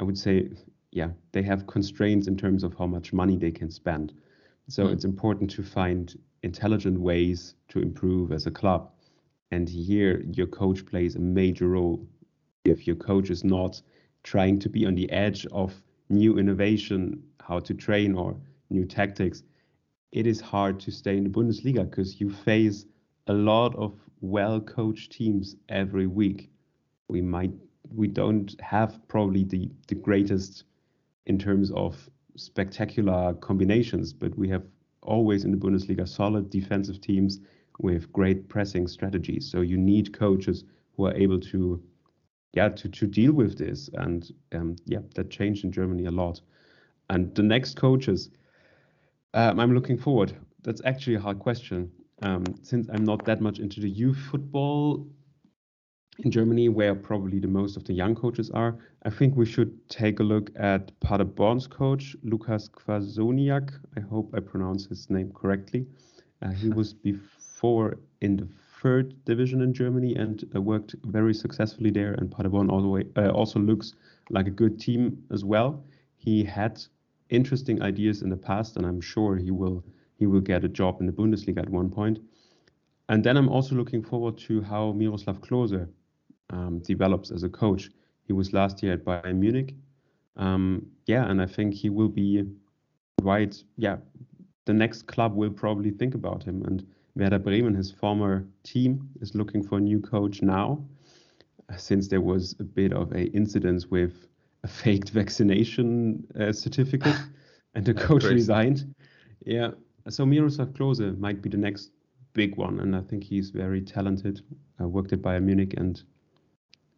[0.00, 0.48] i would say
[0.96, 4.14] yeah they have constraints in terms of how much money they can spend.
[4.68, 4.92] So mm.
[4.92, 8.90] it's important to find intelligent ways to improve as a club.
[9.50, 12.08] And here your coach plays a major role.
[12.64, 13.82] If your coach is not
[14.22, 15.74] trying to be on the edge of
[16.08, 18.34] new innovation how to train or
[18.70, 19.42] new tactics,
[20.12, 22.86] it is hard to stay in the Bundesliga because you face
[23.26, 23.92] a lot of
[24.30, 26.50] well coached teams every week.
[27.08, 27.52] We might
[27.94, 30.64] we don't have probably the, the greatest
[31.26, 34.64] in terms of spectacular combinations, but we have
[35.02, 37.40] always in the Bundesliga solid defensive teams
[37.78, 39.48] with great pressing strategies.
[39.48, 40.64] So you need coaches
[40.96, 41.82] who are able to
[42.56, 46.40] yeah to to deal with this and um, yeah that changed in Germany a lot
[47.10, 48.30] and the next coaches
[49.34, 51.90] um, I'm looking forward that's actually a hard question
[52.22, 55.07] um, since I'm not that much into the youth football
[56.18, 59.88] in Germany, where probably the most of the young coaches are, I think we should
[59.90, 63.70] take a look at Paderborn's coach, Lukas Kwasniok.
[63.96, 65.87] I hope I pronounce his name correctly.
[66.42, 68.48] Uh, he was before in the
[68.83, 72.14] third division in Germany and uh, worked very successfully there.
[72.14, 73.94] And Paderborn also, uh, also looks
[74.31, 75.85] like a good team as well.
[76.16, 76.83] He had
[77.29, 79.85] interesting ideas in the past, and I'm sure he will
[80.18, 82.18] he will get a job in the Bundesliga at one point.
[83.09, 85.88] And then I'm also looking forward to how Miroslav Klose
[86.50, 87.90] um, develops as a coach.
[88.24, 89.74] He was last year at Bayern Munich.
[90.37, 92.44] Um, yeah, and I think he will be
[93.22, 93.57] right.
[93.76, 93.96] Yeah,
[94.64, 96.62] the next club will probably think about him.
[96.66, 100.85] And Werder Bremen, his former team, is looking for a new coach now,
[101.76, 104.26] since there was a bit of a incident with
[104.64, 107.16] a faked vaccination uh, certificate,
[107.74, 108.94] and the coach resigned.
[109.44, 109.70] Yeah,
[110.08, 111.90] so Miroslav Klose might be the next
[112.32, 114.40] big one, and I think he's very talented.
[114.78, 116.02] I worked at Bayern Munich, and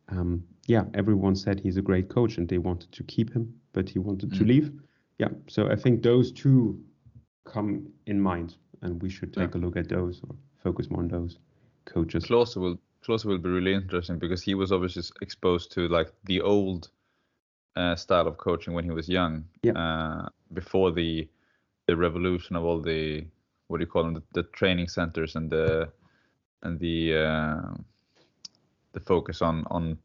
[0.08, 3.88] um, yeah, everyone said he's a great coach and they wanted to keep him, but
[3.88, 4.38] he wanted mm.
[4.38, 4.72] to leave.
[5.18, 6.80] Yeah, so I think those two
[7.44, 9.60] come in mind, and we should take yeah.
[9.60, 11.38] a look at those or focus more on those
[11.86, 12.24] coaches.
[12.24, 16.40] Klose will Klose will be really interesting because he was obviously exposed to like the
[16.40, 16.90] old
[17.76, 19.44] uh, style of coaching when he was young.
[19.62, 19.72] Yeah.
[19.72, 21.28] Uh, before the
[21.88, 23.26] the revolution of all the
[23.66, 25.90] what do you call them the, the training centers and the
[26.62, 27.74] and the uh,
[28.92, 29.98] the focus on on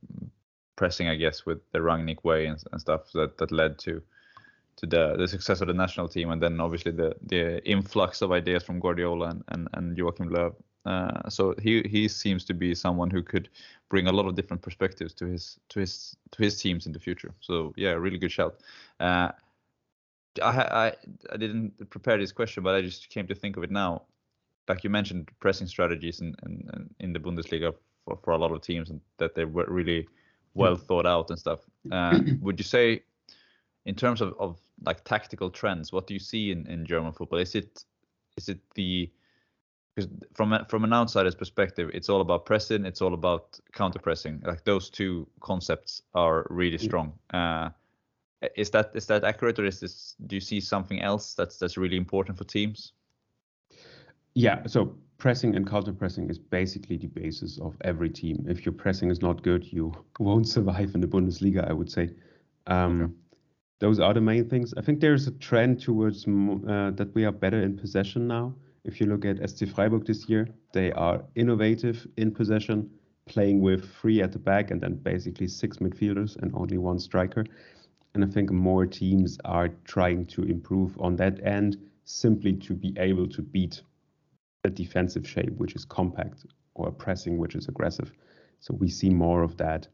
[0.75, 4.01] pressing, I guess, with the Rangnick way and, and stuff that that led to
[4.77, 8.31] to the the success of the national team, and then obviously the the influx of
[8.31, 10.55] ideas from Guardiola and and, and Joachim Löw.
[10.85, 13.49] Uh, so he he seems to be someone who could
[13.89, 16.99] bring a lot of different perspectives to his to his to his teams in the
[16.99, 17.33] future.
[17.39, 18.55] So yeah, really good shout.
[18.99, 19.31] Uh,
[20.41, 20.93] I, I
[21.31, 24.03] I didn't prepare this question, but I just came to think of it now.
[24.67, 27.73] Like you mentioned, pressing strategies in in, in the Bundesliga
[28.05, 30.07] for, for a lot of teams and that they were really
[30.53, 31.59] well thought out and stuff.
[31.91, 33.03] Uh, would you say,
[33.85, 37.39] in terms of, of like tactical trends, what do you see in, in German football?
[37.39, 37.83] Is it
[38.37, 39.11] is it the
[39.95, 43.99] because from a, from an outsider's perspective, it's all about pressing, it's all about counter
[43.99, 44.41] pressing.
[44.43, 47.13] Like those two concepts are really strong.
[47.31, 47.69] Uh,
[48.55, 50.15] is that is that accurate, or is this?
[50.27, 52.93] Do you see something else that's that's really important for teams?
[54.35, 54.65] Yeah.
[54.67, 58.45] So pressing and counter pressing is basically the basis of every team.
[58.47, 62.09] If your pressing is not good, you won't survive in the Bundesliga, I would say.
[62.67, 63.13] Um, okay.
[63.79, 64.73] Those are the main things.
[64.77, 68.55] I think there's a trend towards uh, that we are better in possession now.
[68.85, 72.89] If you look at SC Freiburg this year, they are innovative in possession,
[73.25, 77.45] playing with three at the back and then basically six midfielders and only one striker.
[78.13, 82.93] And I think more teams are trying to improve on that end simply to be
[82.97, 83.81] able to beat
[84.63, 86.45] a defensive shape which is compact
[86.75, 88.11] or pressing which is aggressive.
[88.59, 89.87] So we see more of that.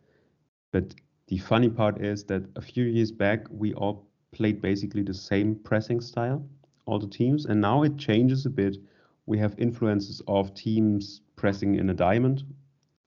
[0.72, 0.96] But
[1.28, 5.56] the funny part is that a few years back we all played basically the same
[5.56, 6.46] pressing style,
[6.86, 8.78] all the teams, and now it changes a bit.
[9.26, 12.44] We have influences of teams pressing in a diamond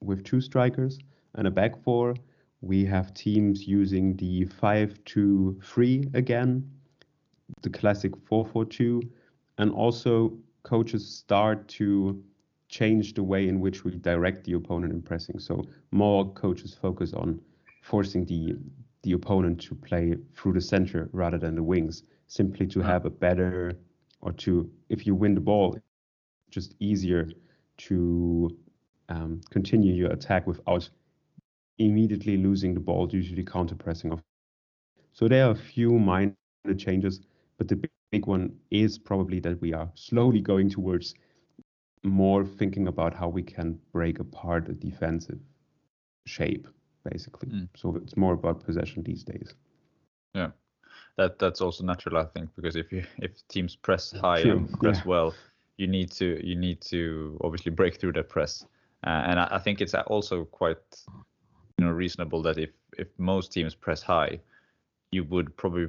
[0.00, 0.98] with two strikers
[1.34, 2.14] and a back four.
[2.62, 6.70] We have teams using the 5 2 3 again,
[7.62, 9.02] the classic 4 4 2,
[9.58, 12.22] and also coaches start to
[12.68, 15.40] change the way in which we direct the opponent in pressing.
[15.40, 17.40] So more coaches focus on
[17.82, 18.56] forcing the
[19.02, 23.10] the opponent to play through the center rather than the wings, simply to have a
[23.10, 23.72] better
[24.20, 25.76] or to if you win the ball,
[26.50, 27.28] just easier
[27.78, 28.56] to
[29.08, 30.88] um, continue your attack without
[31.86, 34.22] immediately losing the ball due to the counter pressing of.
[35.12, 36.34] So there are a few minor
[36.76, 37.20] changes,
[37.58, 41.14] but the big one is probably that we are slowly going towards
[42.02, 45.38] more thinking about how we can break apart a defensive
[46.26, 46.66] shape,
[47.10, 47.48] basically.
[47.48, 47.68] Mm.
[47.76, 49.54] So it's more about possession these days.
[50.34, 50.50] Yeah,
[51.16, 54.52] that that's also natural, I think, because if you if teams press high True.
[54.52, 55.06] and press yeah.
[55.06, 55.34] well,
[55.76, 58.64] you need to you need to obviously break through that press.
[59.04, 60.78] Uh, and I, I think it's also quite
[61.82, 64.40] you know reasonable that if if most teams press high,
[65.10, 65.88] you would probably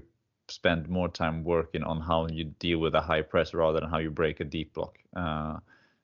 [0.50, 4.00] spend more time working on how you deal with a high press rather than how
[4.00, 4.98] you break a deep block.
[5.16, 5.58] Uh,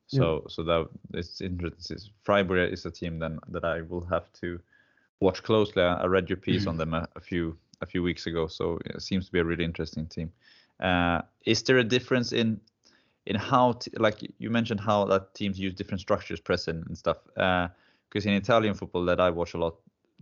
[0.08, 0.50] so yeah.
[0.50, 1.98] so that it's interesting.
[2.24, 4.60] Freiburg is a team then that I will have to
[5.20, 5.84] watch closely.
[5.84, 9.02] I read your piece on them a, a, few a few weeks ago, so it
[9.02, 10.32] seems to be a really interesting team.
[10.80, 12.60] Uh, is there a difference in
[13.26, 17.18] in how t- like you mentioned how that teams use different structures, pressing and stuff?
[18.10, 19.76] Because in Italian football that I watch a lot,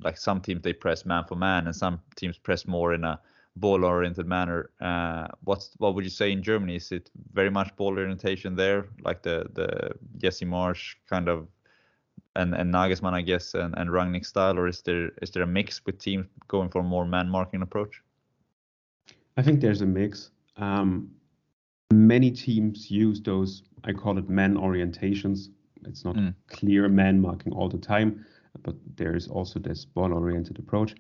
[0.03, 3.19] like some teams they press man for man, and some teams press more in a
[3.55, 4.69] ball-oriented manner.
[4.79, 6.75] Uh, what's what would you say in Germany?
[6.75, 11.47] Is it very much ball orientation there, like the the Jesse Marsch kind of
[12.35, 15.47] and and Nagelsmann, I guess, and and Rangnick style, or is there is there a
[15.47, 18.01] mix with teams going for a more man marking approach?
[19.38, 20.31] I think there's a mix.
[20.57, 21.11] Um,
[21.93, 25.49] many teams use those, I call it man orientations.
[25.86, 26.34] It's not mm.
[26.47, 28.25] clear man marking all the time,
[28.63, 30.95] but there is also this ball oriented approach.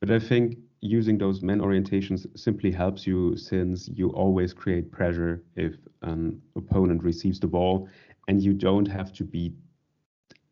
[0.00, 5.42] But I think using those man orientations simply helps you since you always create pressure
[5.56, 7.88] if an opponent receives the ball
[8.28, 9.52] and you don't have to be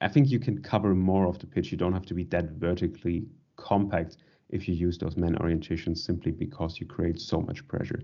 [0.01, 1.72] I think you can cover more of the pitch.
[1.72, 3.25] You don't have to be that vertically
[3.57, 4.18] compact
[4.51, 8.03] if you use those man orientations simply because you create so much pressure.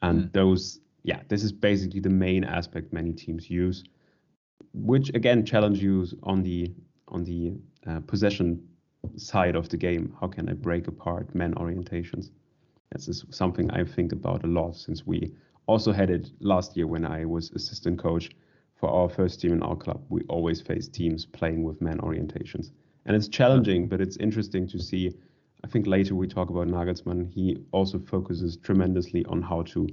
[0.00, 0.32] And mm.
[0.32, 3.84] those, yeah, this is basically the main aspect many teams use,
[4.76, 6.72] which again challenge you on the
[7.08, 7.54] on the
[7.86, 8.62] uh, possession
[9.16, 10.14] side of the game.
[10.20, 12.30] How can I break apart man orientations?
[12.92, 15.32] This is something I think about a lot since we
[15.66, 18.30] also had it last year when I was assistant coach
[18.74, 20.04] for our first team in our club.
[20.08, 22.70] We always face teams playing with man orientations.
[23.04, 25.12] And it's challenging, but it's interesting to see
[25.64, 27.32] I think later we talk about Nagelsmann.
[27.32, 29.88] He also focuses tremendously on how to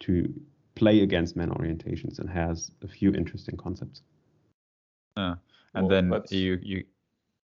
[0.00, 0.32] to
[0.74, 4.02] play against man orientations and has a few interesting concepts.
[5.16, 5.34] Uh,
[5.74, 6.84] and well, then you you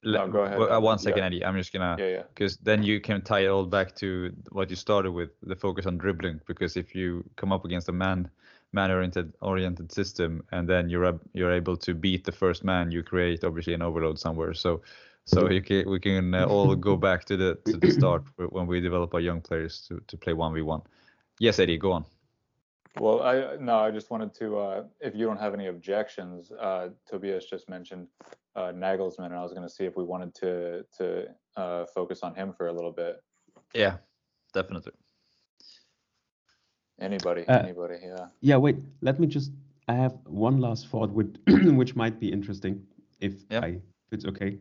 [0.05, 0.59] no, go ahead.
[0.59, 1.27] Well, uh, one second, yeah.
[1.27, 1.45] Eddie.
[1.45, 2.23] I'm just gonna yeah, yeah.
[2.29, 5.87] Because then you can tie it all back to what you started with, the focus
[5.87, 6.41] on dribbling.
[6.47, 8.29] Because if you come up against a man
[8.73, 13.03] man oriented oriented system and then you're you're able to beat the first man, you
[13.03, 14.53] create obviously an overload somewhere.
[14.53, 14.83] So
[15.27, 18.81] so can, we can uh, all go back to the to the start when we
[18.81, 20.83] develop our young players to, to play one v one.
[21.41, 22.05] Yes, Eddie, go on.
[23.01, 26.91] Well, I no, I just wanted to, uh, if you don't have any objections, uh,
[27.11, 28.07] Tobias just mentioned
[28.55, 31.27] uh, Nagelsmann, and I was going to see if we wanted to to
[31.57, 33.21] uh, focus on him for a little bit.
[33.75, 33.97] Yeah,
[34.53, 34.93] definitely.
[37.01, 38.27] Anybody, uh, anybody, yeah.
[38.41, 38.77] Yeah, wait.
[39.01, 39.51] Let me just.
[39.89, 42.81] I have one last thought, which which might be interesting,
[43.21, 44.59] if I if it's okay.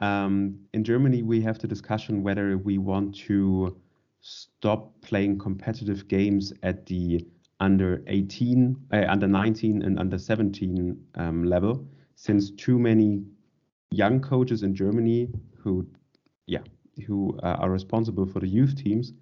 [0.00, 3.76] Um, in Germany, we have the discussion whether we want to
[4.20, 7.26] stop playing competitive games at the
[7.60, 11.86] under 18, uh, under 19, and under 17 um, level,
[12.16, 13.22] since too many
[13.90, 15.86] young coaches in Germany who,
[16.46, 16.62] yeah,
[17.06, 19.12] who uh, are responsible for the youth teams,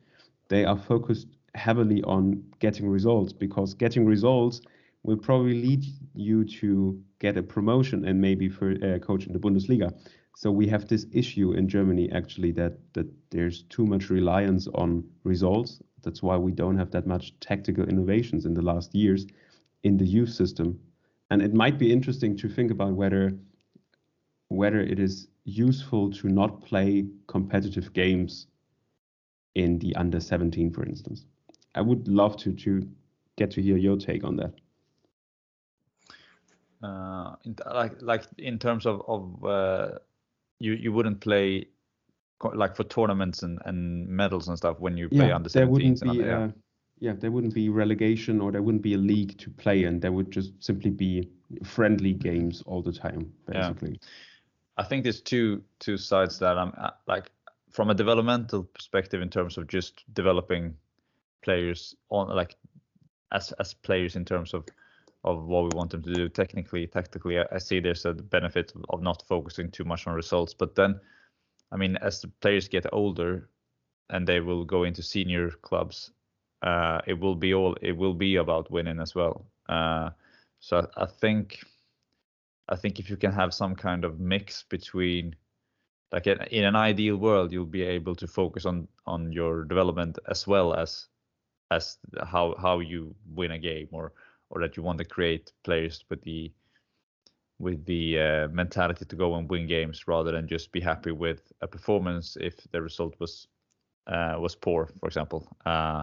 [0.49, 4.61] they are focused heavily on getting results because getting results
[5.03, 5.84] will probably lead
[6.14, 9.93] you to get a promotion and maybe for uh, coach in the Bundesliga.
[10.36, 15.05] So we have this issue in Germany actually that that there's too much reliance on
[15.24, 15.80] results.
[16.03, 19.26] That's why we don't have that much tactical innovations in the last years
[19.82, 20.78] in the youth system.
[21.30, 23.32] And it might be interesting to think about whether
[24.49, 28.46] whether it is useful to not play competitive games
[29.55, 31.26] in the under 17, for instance.
[31.74, 32.88] I would love to to
[33.36, 34.55] get to hear your take on that.
[36.82, 37.34] Uh,
[37.74, 39.99] like like in terms of of uh,
[40.61, 41.66] you you wouldn't play
[42.55, 45.68] like for tournaments and, and medals and stuff when you play yeah, under 17s.
[45.68, 46.49] wouldn't be, under, uh,
[47.01, 50.12] yeah, there wouldn't be relegation or there wouldn't be a league to play and there
[50.12, 51.28] would just simply be
[51.64, 53.93] friendly games all the time, basically.
[53.93, 54.09] Yeah.
[54.78, 57.30] I think there's two two sides that I'm uh, like
[57.70, 60.74] from a developmental perspective in terms of just developing
[61.43, 62.55] players on like
[63.32, 64.64] as as players in terms of
[65.24, 67.39] of what we want them to do technically, tactically.
[67.39, 70.55] I, I see there's a benefit of not focusing too much on results.
[70.55, 71.01] But then,
[71.70, 73.48] I mean, as the players get older
[74.10, 76.10] and they will go into senior clubs,
[76.62, 79.46] uh, it will be all it will be about winning as well.
[79.68, 80.10] Uh,
[80.60, 81.60] so I, I think
[82.68, 85.36] I think if you can have some kind of mix between
[86.12, 90.46] like in an ideal world you'll be able to focus on on your development as
[90.46, 91.06] well as
[91.70, 94.12] as how how you win a game or
[94.50, 96.50] or that you want to create players with the
[97.59, 101.52] with the uh, mentality to go and win games rather than just be happy with
[101.61, 103.48] a performance if the result was
[104.06, 105.46] uh, was poor, for example.
[105.66, 106.02] Uh,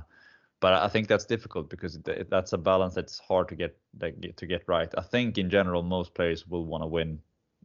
[0.59, 1.99] but I think that's difficult because
[2.29, 4.91] that's a balance that's hard to get to get right.
[4.97, 7.19] I think in general most players will want to win,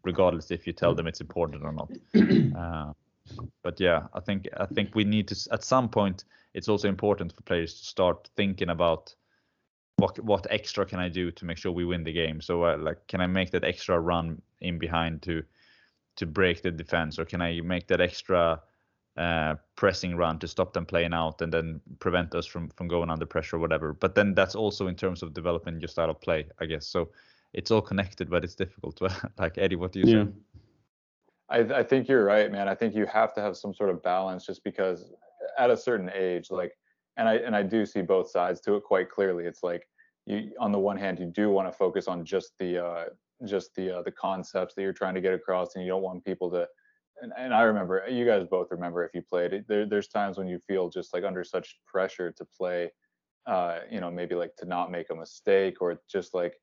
[0.05, 1.91] regardless if you tell them it's important or not.
[2.57, 2.93] Uh,
[3.63, 6.25] but yeah, I think I think we need to at some point.
[6.53, 9.15] It's also important for players to start thinking about
[10.01, 12.41] what what extra can I do to make sure we win the game?
[12.41, 15.43] So uh, like, can I make that extra run in behind to
[16.17, 18.61] to break the defense, or can I make that extra
[19.17, 23.11] uh, pressing run to stop them playing out and then prevent us from from going
[23.11, 23.93] under pressure or whatever?
[23.93, 26.87] But then that's also in terms of developing your style of play, I guess.
[26.87, 27.11] So
[27.53, 28.97] it's all connected, but it's difficult.
[28.97, 30.25] To, like Eddie, what do you yeah.
[30.25, 30.31] say?
[31.51, 32.69] I, I think you're right, man.
[32.69, 35.13] I think you have to have some sort of balance just because
[35.59, 36.79] at a certain age, like,
[37.17, 39.45] and I and I do see both sides to it quite clearly.
[39.45, 39.87] It's like
[40.27, 43.05] you, on the one hand, you do want to focus on just the uh,
[43.47, 46.25] just the uh, the concepts that you're trying to get across, and you don't want
[46.25, 46.67] people to.
[47.23, 49.65] And, and I remember, you guys both remember if you played.
[49.69, 52.91] There, there's times when you feel just like under such pressure to play,
[53.47, 56.55] uh, you know, maybe like to not make a mistake or just like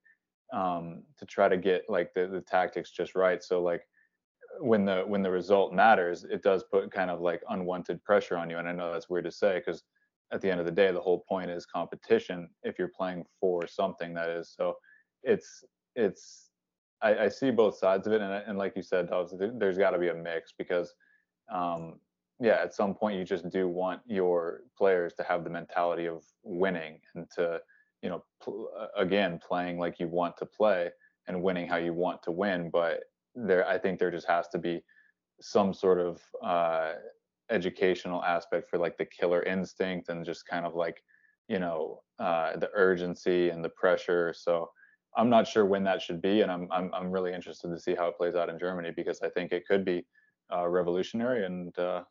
[0.54, 3.44] um, to try to get like the the tactics just right.
[3.44, 3.84] So like
[4.60, 8.50] when the when the result matters, it does put kind of like unwanted pressure on
[8.50, 8.58] you.
[8.58, 9.84] And I know that's weird to say because
[10.32, 12.50] at the end of the day, the whole point is competition.
[12.64, 14.54] If you're playing for something, that is.
[14.56, 14.76] So
[15.24, 15.64] it's
[15.96, 16.50] it's
[17.02, 19.92] I, I see both sides of it, and and like you said, Dobbs, there's got
[19.92, 20.94] to be a mix because
[21.52, 22.00] um,
[22.40, 26.24] yeah, at some point you just do want your players to have the mentality of
[26.44, 27.60] winning and to
[28.02, 30.90] you know pl- again playing like you want to play
[31.28, 33.00] and winning how you want to win but
[33.36, 34.82] there i think there just has to be
[35.42, 36.94] some sort of uh,
[37.50, 41.02] educational aspect for like the killer instinct and just kind of like
[41.48, 44.34] you know uh, the urgency and the pressure.
[44.36, 44.70] So
[45.18, 47.96] i'm not sure when that should be and i'm i'm, I'm really interested to see
[47.96, 50.06] how it plays out in germany because i think it could be
[50.54, 52.04] uh, revolutionary and uh,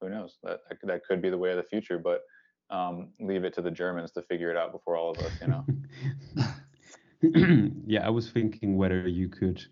[0.00, 0.38] who knows?
[0.44, 2.20] That that could be the way of the future but
[2.70, 5.48] um, leave it to the germans to figure it out before all of us you
[5.48, 5.66] know?
[7.86, 9.62] Yeah i was thinking whether you could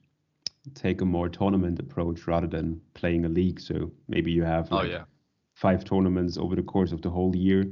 [0.74, 3.60] take a more tournament approach rather than playing a league.
[3.60, 5.04] So maybe you have oh, like oh, yeah.
[5.54, 7.62] five tournaments over the course of the whole year.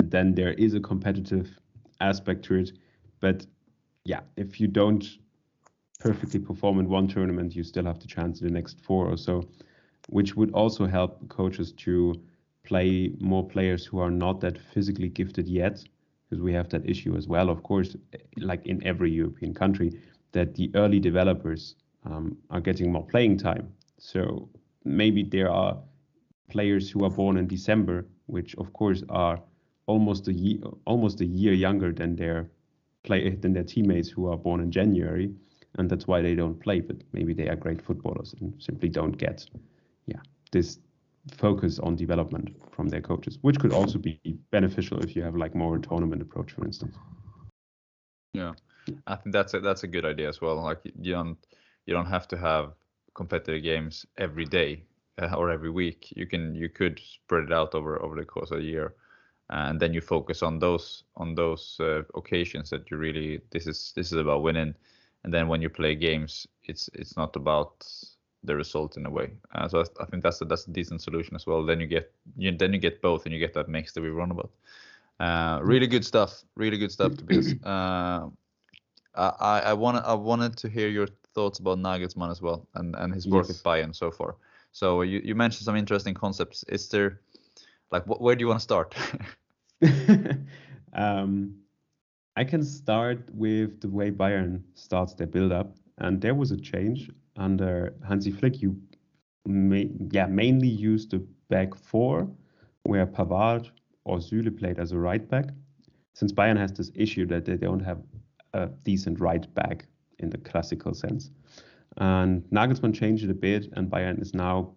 [0.00, 1.58] And then there is a competitive
[2.00, 2.72] aspect to it.
[3.20, 3.46] But
[4.04, 5.04] yeah, if you don't
[6.00, 9.16] perfectly perform in one tournament, you still have the chance in the next four or
[9.16, 9.48] so,
[10.08, 12.14] which would also help coaches to
[12.64, 15.82] play more players who are not that physically gifted yet,
[16.28, 17.96] because we have that issue as well, of course,
[18.36, 19.92] like in every European country,
[20.32, 23.72] that the early developers um, are getting more playing time.
[23.98, 24.48] So
[24.84, 25.78] maybe there are
[26.48, 29.40] players who are born in December, which of course are
[29.86, 32.48] almost a year almost a year younger than their
[33.02, 35.34] play than their teammates who are born in January,
[35.78, 36.80] and that's why they don't play.
[36.80, 39.46] But maybe they are great footballers and simply don't get,
[40.06, 40.78] yeah, this
[41.36, 44.18] focus on development from their coaches, which could also be
[44.50, 46.96] beneficial if you have like more tournament approach, for instance.
[48.34, 48.52] Yeah,
[49.06, 50.56] I think that's a, that's a good idea as well.
[50.56, 51.38] Like you don't
[51.86, 52.72] you don't have to have
[53.14, 54.82] competitive games every day
[55.20, 56.12] uh, or every week.
[56.16, 58.94] You can you could spread it out over over the course of the year,
[59.50, 63.92] and then you focus on those on those uh, occasions that you really this is
[63.96, 64.74] this is about winning,
[65.24, 67.86] and then when you play games, it's it's not about
[68.44, 69.30] the result in a way.
[69.54, 71.64] Uh, so I, I, think that's a, that's a decent solution as well.
[71.64, 74.08] Then you get you, then you get both, and you get that mix that we
[74.08, 74.50] run about.
[75.20, 76.42] Uh, really good stuff.
[76.56, 77.54] Really good stuff, Tobias.
[79.14, 82.94] Uh, I I wanted I wanted to hear your thoughts about Nagelsmann as well and,
[82.96, 83.58] and his work yes.
[83.58, 84.36] at Bayern so far.
[84.72, 86.64] So you, you mentioned some interesting concepts.
[86.68, 87.20] Is there
[87.90, 88.94] like wh- where do you want to start?
[90.94, 91.54] um,
[92.36, 96.56] I can start with the way Bayern starts their build up, and there was a
[96.56, 98.62] change under Hansi Flick.
[98.62, 98.80] You
[99.44, 101.18] may, yeah mainly used the
[101.50, 102.28] back four,
[102.84, 103.70] where Pavard
[104.04, 105.46] or Süle played as a right back.
[106.14, 107.98] Since Bayern has this issue that they don't have
[108.54, 109.86] a decent right back
[110.22, 111.30] in the classical sense.
[111.98, 114.74] And Nagelsmann changed it a bit, and Bayern is now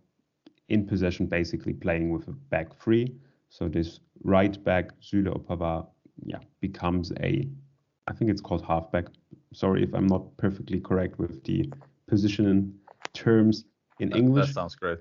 [0.70, 3.16] in possession, basically playing with a back three.
[3.50, 5.88] So this right back, Süle or Pavard,
[6.26, 7.48] yeah, becomes a,
[8.08, 9.06] I think it's called halfback.
[9.54, 11.72] Sorry if I'm not perfectly correct with the
[12.08, 12.74] position
[13.14, 13.66] terms
[14.00, 14.48] in that, English.
[14.48, 15.00] That sounds great.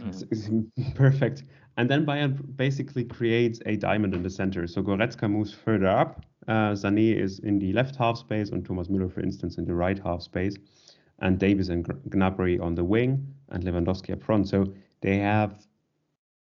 [0.00, 0.08] Mm.
[0.08, 0.48] It's, it's
[0.94, 1.44] perfect.
[1.76, 4.66] And then Bayern basically creates a diamond in the center.
[4.66, 6.24] So Goretzka moves further up.
[6.48, 9.74] Uh, Sané is in the left half space, and Thomas Müller, for instance, in the
[9.74, 10.56] right half space.
[11.20, 14.48] And Davies and Gnabry on the wing, and Lewandowski up front.
[14.48, 15.66] So they have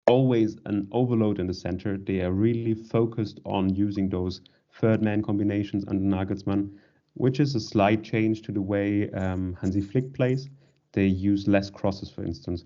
[0.08, 1.98] always an overload in the center.
[1.98, 4.42] They are really focused on using those
[4.74, 6.72] third man combinations under Nagelsmann,
[7.14, 10.50] which is a slight change to the way um, Hansi Flick plays.
[10.92, 12.66] They use less crosses, for instance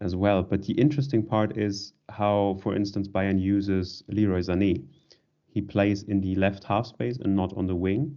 [0.00, 0.42] as well.
[0.42, 4.82] But the interesting part is how, for instance, Bayern uses Leroy Sané.
[5.52, 8.16] He plays in the left half space and not on the wing.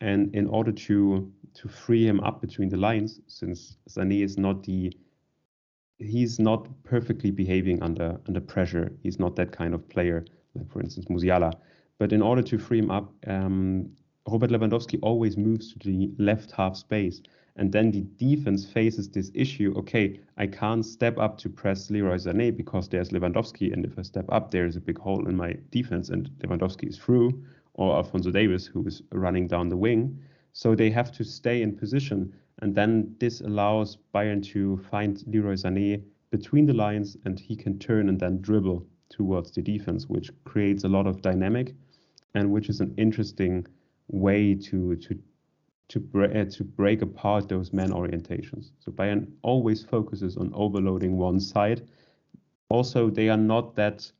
[0.00, 4.62] And in order to to free him up between the lines, since Sané is not
[4.62, 4.92] the
[5.98, 8.92] he's not perfectly behaving under under pressure.
[9.02, 10.24] He's not that kind of player,
[10.54, 11.52] like for instance Musiala.
[11.98, 13.90] But in order to free him up, um,
[14.28, 17.22] Robert Lewandowski always moves to the left half space
[17.58, 22.16] and then the defense faces this issue okay, I can't step up to press Leroy
[22.16, 23.72] Sané because there's Lewandowski.
[23.72, 26.98] And if I step up, there's a big hole in my defense, and Lewandowski is
[26.98, 27.42] through,
[27.74, 30.18] or Alphonso Davies, who is running down the wing.
[30.52, 32.32] So they have to stay in position.
[32.60, 37.78] And then this allows Bayern to find Leroy Sané between the lines and he can
[37.78, 41.74] turn and then dribble towards the defense, which creates a lot of dynamic
[42.34, 43.66] and which is an interesting
[44.08, 45.18] way to to
[45.88, 48.70] to, bre- uh, to break apart those man orientations.
[48.80, 51.88] So Bayern always focuses on overloading one side.
[52.68, 54.10] Also, they are not that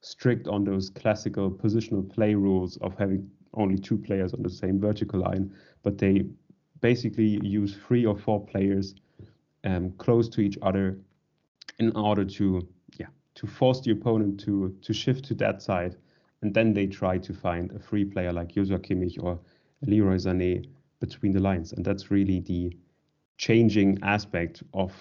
[0.00, 4.80] strict on those classical positional play rules of having only two players on the same
[4.80, 6.24] vertical line, but they
[6.80, 8.94] basically use three or four players
[9.64, 10.98] um, close to each other
[11.78, 12.66] in order to
[12.98, 15.96] yeah to force the opponent to to shift to that side,
[16.42, 19.38] and then they try to find a free player like Joshua Kimmich or
[19.82, 20.66] Leroy Sané
[21.02, 22.76] between the lines, and that's really the
[23.36, 24.92] changing aspect of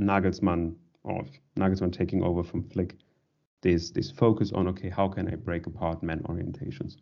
[0.00, 0.74] Nagelsmann
[1.04, 1.24] or
[1.56, 2.96] Nagelsmann taking over from Flick.
[3.62, 6.96] This this focus on okay, how can I break apart man orientations?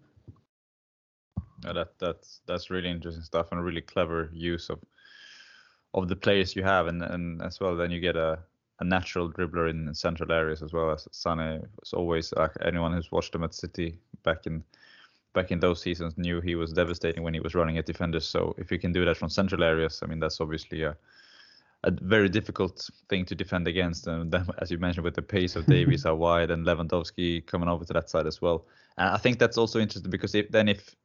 [1.64, 4.80] Yeah, that that's that's really interesting stuff and really clever use of
[5.94, 8.38] of the players you have, and and as well then you get a
[8.80, 13.10] a natural dribbler in central areas as well as Sané was always like anyone who's
[13.10, 14.62] watched him at City back in
[15.38, 18.26] back in those seasons knew he was devastating when he was running at defenders.
[18.26, 20.96] So if you can do that from central areas, I mean that's obviously a
[21.84, 24.08] a very difficult thing to defend against.
[24.08, 27.68] And then, as you mentioned, with the pace of Davies out wide and Lewandowski coming
[27.68, 28.66] over to that side as well.
[28.96, 30.96] And I think that's also interesting because if then if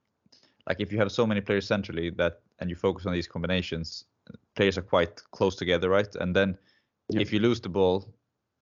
[0.67, 4.05] like if you have so many players centrally that and you focus on these combinations,
[4.55, 6.15] players are quite close together, right?
[6.21, 6.57] And then
[7.09, 7.21] yep.
[7.21, 7.95] if you lose the ball,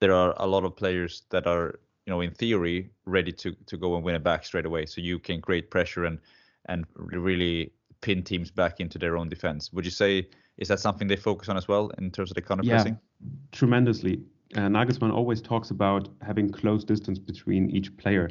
[0.01, 1.79] there are a lot of players that are
[2.09, 4.87] you know in theory ready to to go and win it back straight away.
[4.87, 6.19] So you can create pressure and
[6.65, 9.71] and really pin teams back into their own defense.
[9.75, 12.41] Would you say is that something they focus on as well in terms of the
[12.41, 12.95] counter pressing?
[12.95, 14.23] Yeah, tremendously.
[14.57, 18.31] Uh, Nagelsmann always talks about having close distance between each player.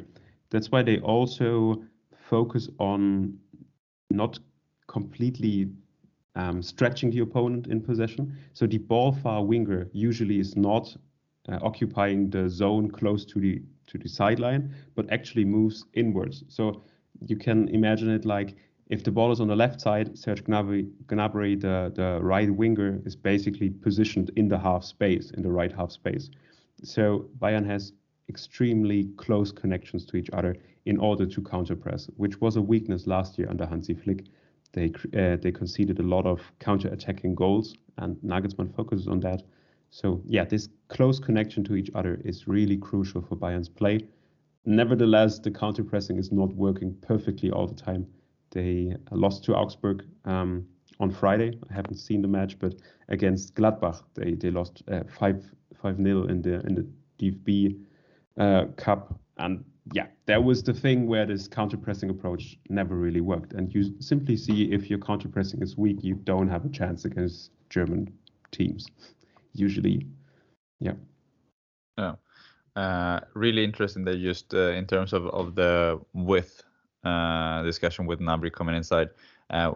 [0.50, 1.84] That's why they also
[2.28, 3.38] focus on
[4.10, 4.40] not
[4.88, 5.70] completely
[6.34, 8.36] um, stretching the opponent in possession.
[8.54, 10.96] So the ball far winger usually is not
[11.48, 16.44] uh, occupying the zone close to the to the sideline, but actually moves inwards.
[16.48, 16.82] So
[17.26, 18.54] you can imagine it like
[18.90, 23.00] if the ball is on the left side, Serge Gnabry, Gnabry the, the right winger,
[23.04, 26.30] is basically positioned in the half space, in the right half space.
[26.82, 27.92] So Bayern has
[28.28, 33.06] extremely close connections to each other in order to counter press, which was a weakness
[33.06, 34.24] last year under Hansi Flick.
[34.72, 39.42] They uh, they conceded a lot of counter attacking goals, and Nagelsmann focuses on that.
[39.90, 44.06] So yeah, this close connection to each other is really crucial for Bayern's play.
[44.64, 48.06] Nevertheless, the counter pressing is not working perfectly all the time.
[48.50, 50.66] They lost to Augsburg um,
[51.00, 51.58] on Friday.
[51.70, 52.74] I haven't seen the match, but
[53.08, 55.42] against Gladbach, they they lost uh, five
[55.80, 56.86] five nil in the in the
[57.18, 57.80] DFB
[58.38, 59.64] uh, Cup, and
[59.94, 63.54] yeah, that was the thing where this counter pressing approach never really worked.
[63.54, 67.06] And you simply see if your counter pressing is weak, you don't have a chance
[67.06, 68.12] against German
[68.50, 68.86] teams
[69.58, 70.06] usually.
[70.80, 70.94] Yeah.
[71.96, 72.14] Yeah.
[72.76, 76.62] Uh, really interesting that just uh, in terms of, of the width
[77.04, 79.08] uh, discussion with Gnabry coming inside.
[79.50, 79.72] Uh,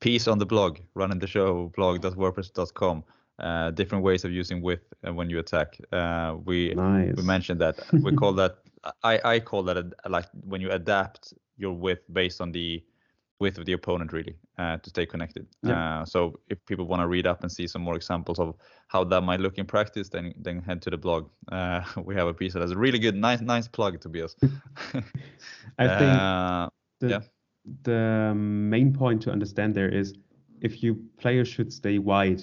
[0.00, 3.04] piece on the blog, running the show blog.wordpress.com.
[3.38, 5.78] Uh, different ways of using width uh, when you attack.
[5.92, 7.14] Uh, we nice.
[7.16, 8.56] we mentioned that we call that
[9.02, 12.82] I I call that a, like when you adapt your width based on the
[13.38, 15.46] with the opponent really uh, to stay connected.
[15.62, 16.00] Yeah.
[16.00, 18.54] Uh, so if people want to read up and see some more examples of
[18.88, 21.28] how that might look in practice, then then head to the blog.
[21.52, 24.22] Uh, we have a piece that has a really good, nice nice plug to be
[24.22, 24.34] us.
[25.78, 26.68] I think uh,
[27.00, 27.20] the, yeah.
[27.82, 30.14] the main point to understand there is
[30.62, 32.42] if you players should stay wide,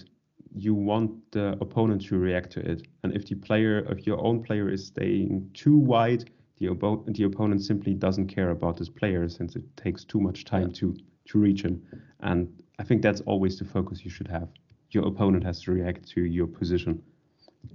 [0.56, 4.44] you want the opponent to react to it, and if the player, if your own
[4.44, 6.30] player is staying too wide,
[6.60, 10.46] the, op- the opponent simply doesn't care about this player since it takes too much
[10.46, 10.80] time yeah.
[10.80, 11.82] to to reach him.
[12.20, 14.50] And I think that's always the focus you should have.
[14.92, 17.02] Your opponent has to react to your position,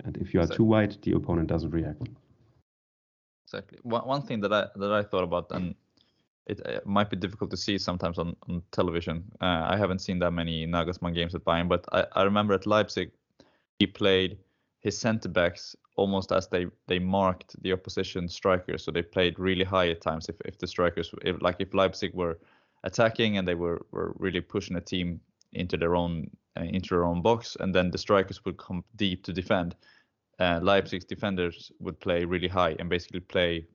[0.04, 0.56] and if you are exactly.
[0.56, 2.02] too wide, the opponent doesn't react.
[3.46, 3.78] Exactly.
[3.82, 5.74] One one thing that I that I thought about and.
[6.50, 9.22] It, it might be difficult to see sometimes on, on television.
[9.38, 12.66] Uh, I haven't seen that many Nagelsmann games at Bayern, but I, I remember at
[12.66, 13.10] Leipzig,
[13.78, 14.38] he played
[14.80, 18.84] his centre backs almost as they they marked the opposition strikers.
[18.84, 20.28] So they played really high at times.
[20.28, 22.38] If if the strikers, if, like if Leipzig were
[22.84, 25.20] attacking and they were were really pushing a team
[25.52, 29.24] into their own uh, into their own box, and then the strikers would come deep
[29.24, 29.74] to defend.
[30.38, 33.66] Uh, Leipzig's defenders would play really high and basically play,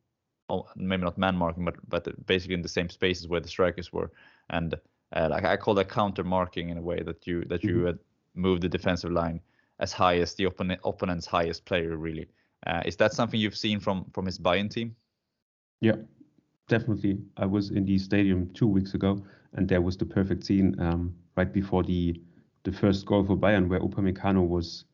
[0.49, 3.91] oh, maybe not man marking, but but basically in the same spaces where the strikers
[3.91, 4.09] were.
[4.49, 4.75] And
[5.15, 8.41] uh, like I call that counter marking in a way that you that you mm-hmm.
[8.41, 9.41] move the defensive line
[9.79, 12.27] as high as the opponent, opponent's highest player, really.
[12.65, 14.95] Uh, is that something you've seen from from his Bayern team?
[15.81, 15.95] Yeah,
[16.67, 17.17] definitely.
[17.37, 19.21] I was in the stadium two weeks ago,
[19.53, 22.21] and there was the perfect scene um, right before the
[22.63, 24.85] the first goal for Bayern, where Upamecano was,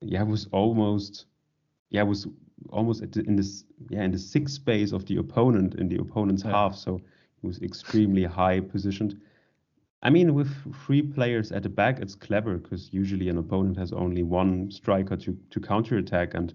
[0.00, 1.26] yeah, was almost,
[1.90, 2.28] yeah, was
[2.70, 6.44] almost the, in this, yeah, in the sixth space of the opponent in the opponent's
[6.44, 6.52] yeah.
[6.52, 6.76] half.
[6.76, 7.00] So
[7.40, 9.20] he was extremely high positioned.
[10.02, 10.50] I mean, with
[10.86, 15.16] three players at the back, it's clever because usually an opponent has only one striker
[15.16, 16.54] to to counter attack, and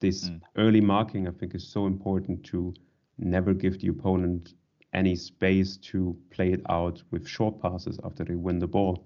[0.00, 0.40] this mm.
[0.56, 2.74] early marking, I think, is so important to
[3.18, 4.54] never give the opponent
[4.92, 9.04] any space to play it out with short passes after they win the ball.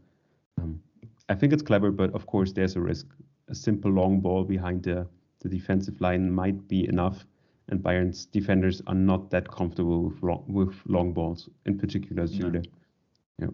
[0.61, 0.81] Um,
[1.29, 3.07] I think it's clever, but of course, there's a risk.
[3.49, 5.07] A simple long ball behind the,
[5.41, 7.27] the defensive line might be enough,
[7.69, 12.65] and Bayern's defenders are not that comfortable with long, with long balls, in particular Süle.
[13.43, 13.51] Yeah.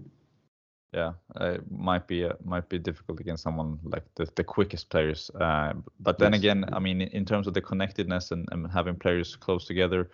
[0.95, 4.89] Yeah, uh, it might be uh, might be difficult against someone like the, the quickest
[4.89, 5.31] players.
[5.39, 6.41] Uh, but then yes.
[6.41, 10.09] again, I mean, in terms of the connectedness and, and having players close together,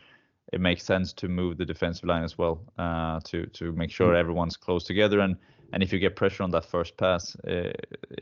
[0.52, 4.14] it makes sense to move the defensive line as well uh, to to make sure
[4.14, 4.18] mm.
[4.18, 5.36] everyone's close together and
[5.72, 7.72] and if you get pressure on that first pass, uh,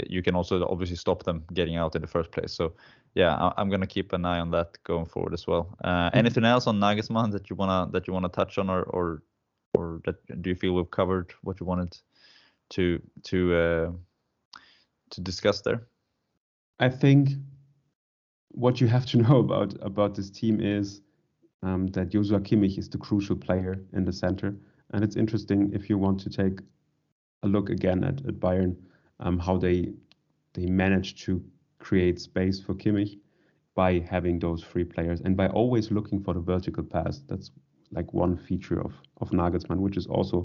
[0.08, 2.50] you can also obviously stop them getting out in the first place.
[2.52, 2.72] So
[3.14, 5.76] yeah, I, am gonna keep an eye on that going forward as well.
[5.84, 6.16] Uh, mm.
[6.16, 9.22] anything else on Nagelsmann that you wanna that you wanna touch on or or
[9.82, 11.96] or that do you feel we've covered what you wanted
[12.70, 13.90] to to uh,
[15.10, 15.86] to discuss there?
[16.78, 17.30] I think
[18.52, 21.00] what you have to know about about this team is
[21.62, 24.54] um, that Joshua Kimmich is the crucial player in the center.
[24.90, 26.60] And it's interesting if you want to take
[27.42, 28.76] a look again at, at Bayern,
[29.20, 29.92] um, how they
[30.54, 31.42] they managed to
[31.78, 33.18] create space for Kimmich
[33.74, 37.22] by having those three players and by always looking for the vertical pass.
[37.28, 37.50] That's
[37.92, 40.42] like one feature of of Nagelsmann, which is also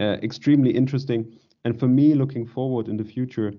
[0.00, 1.32] uh, extremely interesting.
[1.64, 3.52] And for me, looking forward in the future,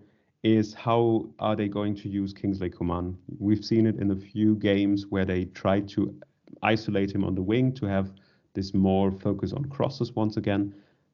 [0.43, 3.17] is how are they going to use Kingsley Coman?
[3.39, 6.13] We've seen it in a few games where they tried to
[6.61, 8.13] isolate him on the wing to have
[8.53, 10.73] this more focus on crosses once again.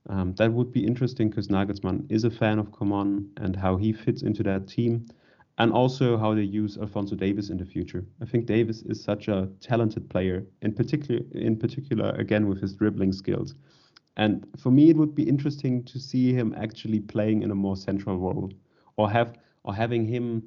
[0.10, 3.92] Um, that would be interesting because Nagelsmann is a fan of Coman and how he
[3.92, 5.08] fits into that team,
[5.58, 8.06] and also how they use Alphonso Davies in the future.
[8.22, 12.74] I think Davies is such a talented player, in particular, in particular again with his
[12.74, 13.56] dribbling skills.
[14.18, 17.76] And for me, it would be interesting to see him actually playing in a more
[17.78, 18.52] central role,
[18.98, 20.44] or have or having him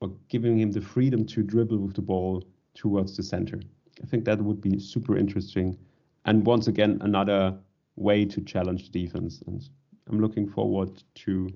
[0.00, 2.42] or giving him the freedom to dribble with the ball
[2.74, 3.60] towards the center.
[4.02, 5.76] I think that would be super interesting.
[6.24, 7.58] And once again, another
[7.96, 9.42] way to challenge the defense.
[9.46, 9.68] And
[10.08, 11.50] I'm looking forward to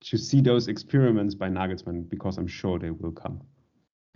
[0.00, 3.40] to see those experiments by Nagelsmann because I'm sure they will come.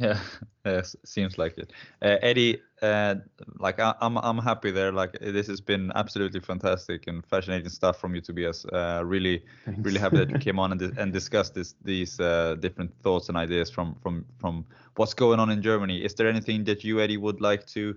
[0.00, 0.18] Yeah,
[0.64, 1.74] yes, seems like it.
[2.00, 3.16] Uh, Eddie, uh,
[3.58, 4.92] like I, am I'm, I'm happy there.
[4.92, 8.64] Like this has been absolutely fantastic and fascinating stuff from you, Tobias.
[8.64, 9.80] Uh, really, Thanks.
[9.82, 13.36] really happy that you came on and, and discussed this, these uh, different thoughts and
[13.36, 14.64] ideas from from from
[14.96, 16.02] what's going on in Germany.
[16.02, 17.94] Is there anything that you, Eddie, would like to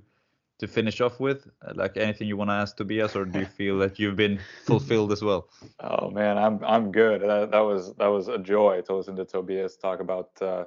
[0.63, 1.47] to finish off with?
[1.61, 4.39] Uh, like anything you want to ask Tobias, or do you feel that you've been
[4.65, 5.49] fulfilled as well?
[5.81, 7.21] Oh man, I'm I'm good.
[7.21, 10.63] That, that was that was a joy to listen to Tobias talk about uh,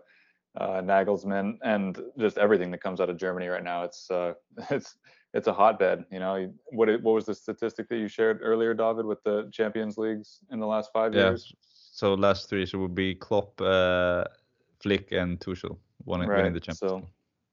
[0.63, 3.85] uh, Nagelsmann and just everything that comes out of Germany right now.
[3.85, 4.35] It's uh,
[4.71, 4.97] it's
[5.33, 6.05] it's a hotbed.
[6.11, 9.97] You know, what what was the statistic that you shared earlier, David, with the Champions
[9.97, 11.31] Leagues in the last five yeah.
[11.31, 11.53] years?
[12.01, 14.25] So last three, so would be Klopp, uh,
[14.81, 16.37] Flick, and Tuchel winning, right.
[16.37, 16.93] winning the Champions.
[16.93, 17.03] So,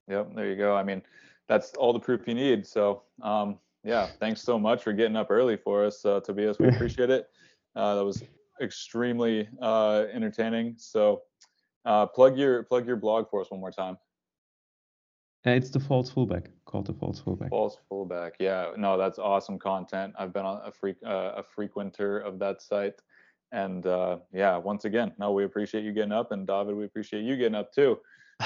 [0.10, 0.76] yep, there you go.
[0.76, 1.02] I mean,
[1.48, 2.66] that's all the proof you need.
[2.66, 6.58] So, um, yeah, thanks so much for getting up early for us, uh, Tobias.
[6.60, 7.28] We appreciate it.
[7.76, 8.24] Uh, that was
[8.62, 10.76] extremely uh, entertaining.
[10.78, 11.24] So
[11.86, 13.98] uh, plug your plug your blog for us one more time.
[15.46, 17.50] Uh, it's the false fullback called the false fullback.
[17.50, 18.36] False fullback.
[18.40, 20.14] Yeah, no, that's awesome content.
[20.18, 23.02] I've been a freak uh, a frequenter of that site,
[23.52, 27.24] and uh, yeah, once again, no, we appreciate you getting up, and David, we appreciate
[27.24, 28.00] you getting up too.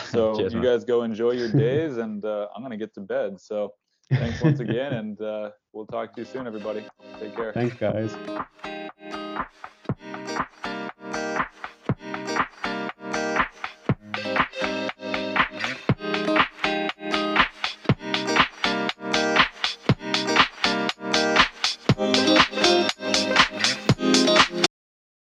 [0.11, 0.71] So Cheers, you man.
[0.71, 3.39] guys go enjoy your days, and uh, I'm gonna get to bed.
[3.39, 3.73] So
[4.11, 6.85] thanks once again, and uh, we'll talk to you soon, everybody.
[7.19, 7.53] Take care.
[7.53, 8.15] Thanks, guys.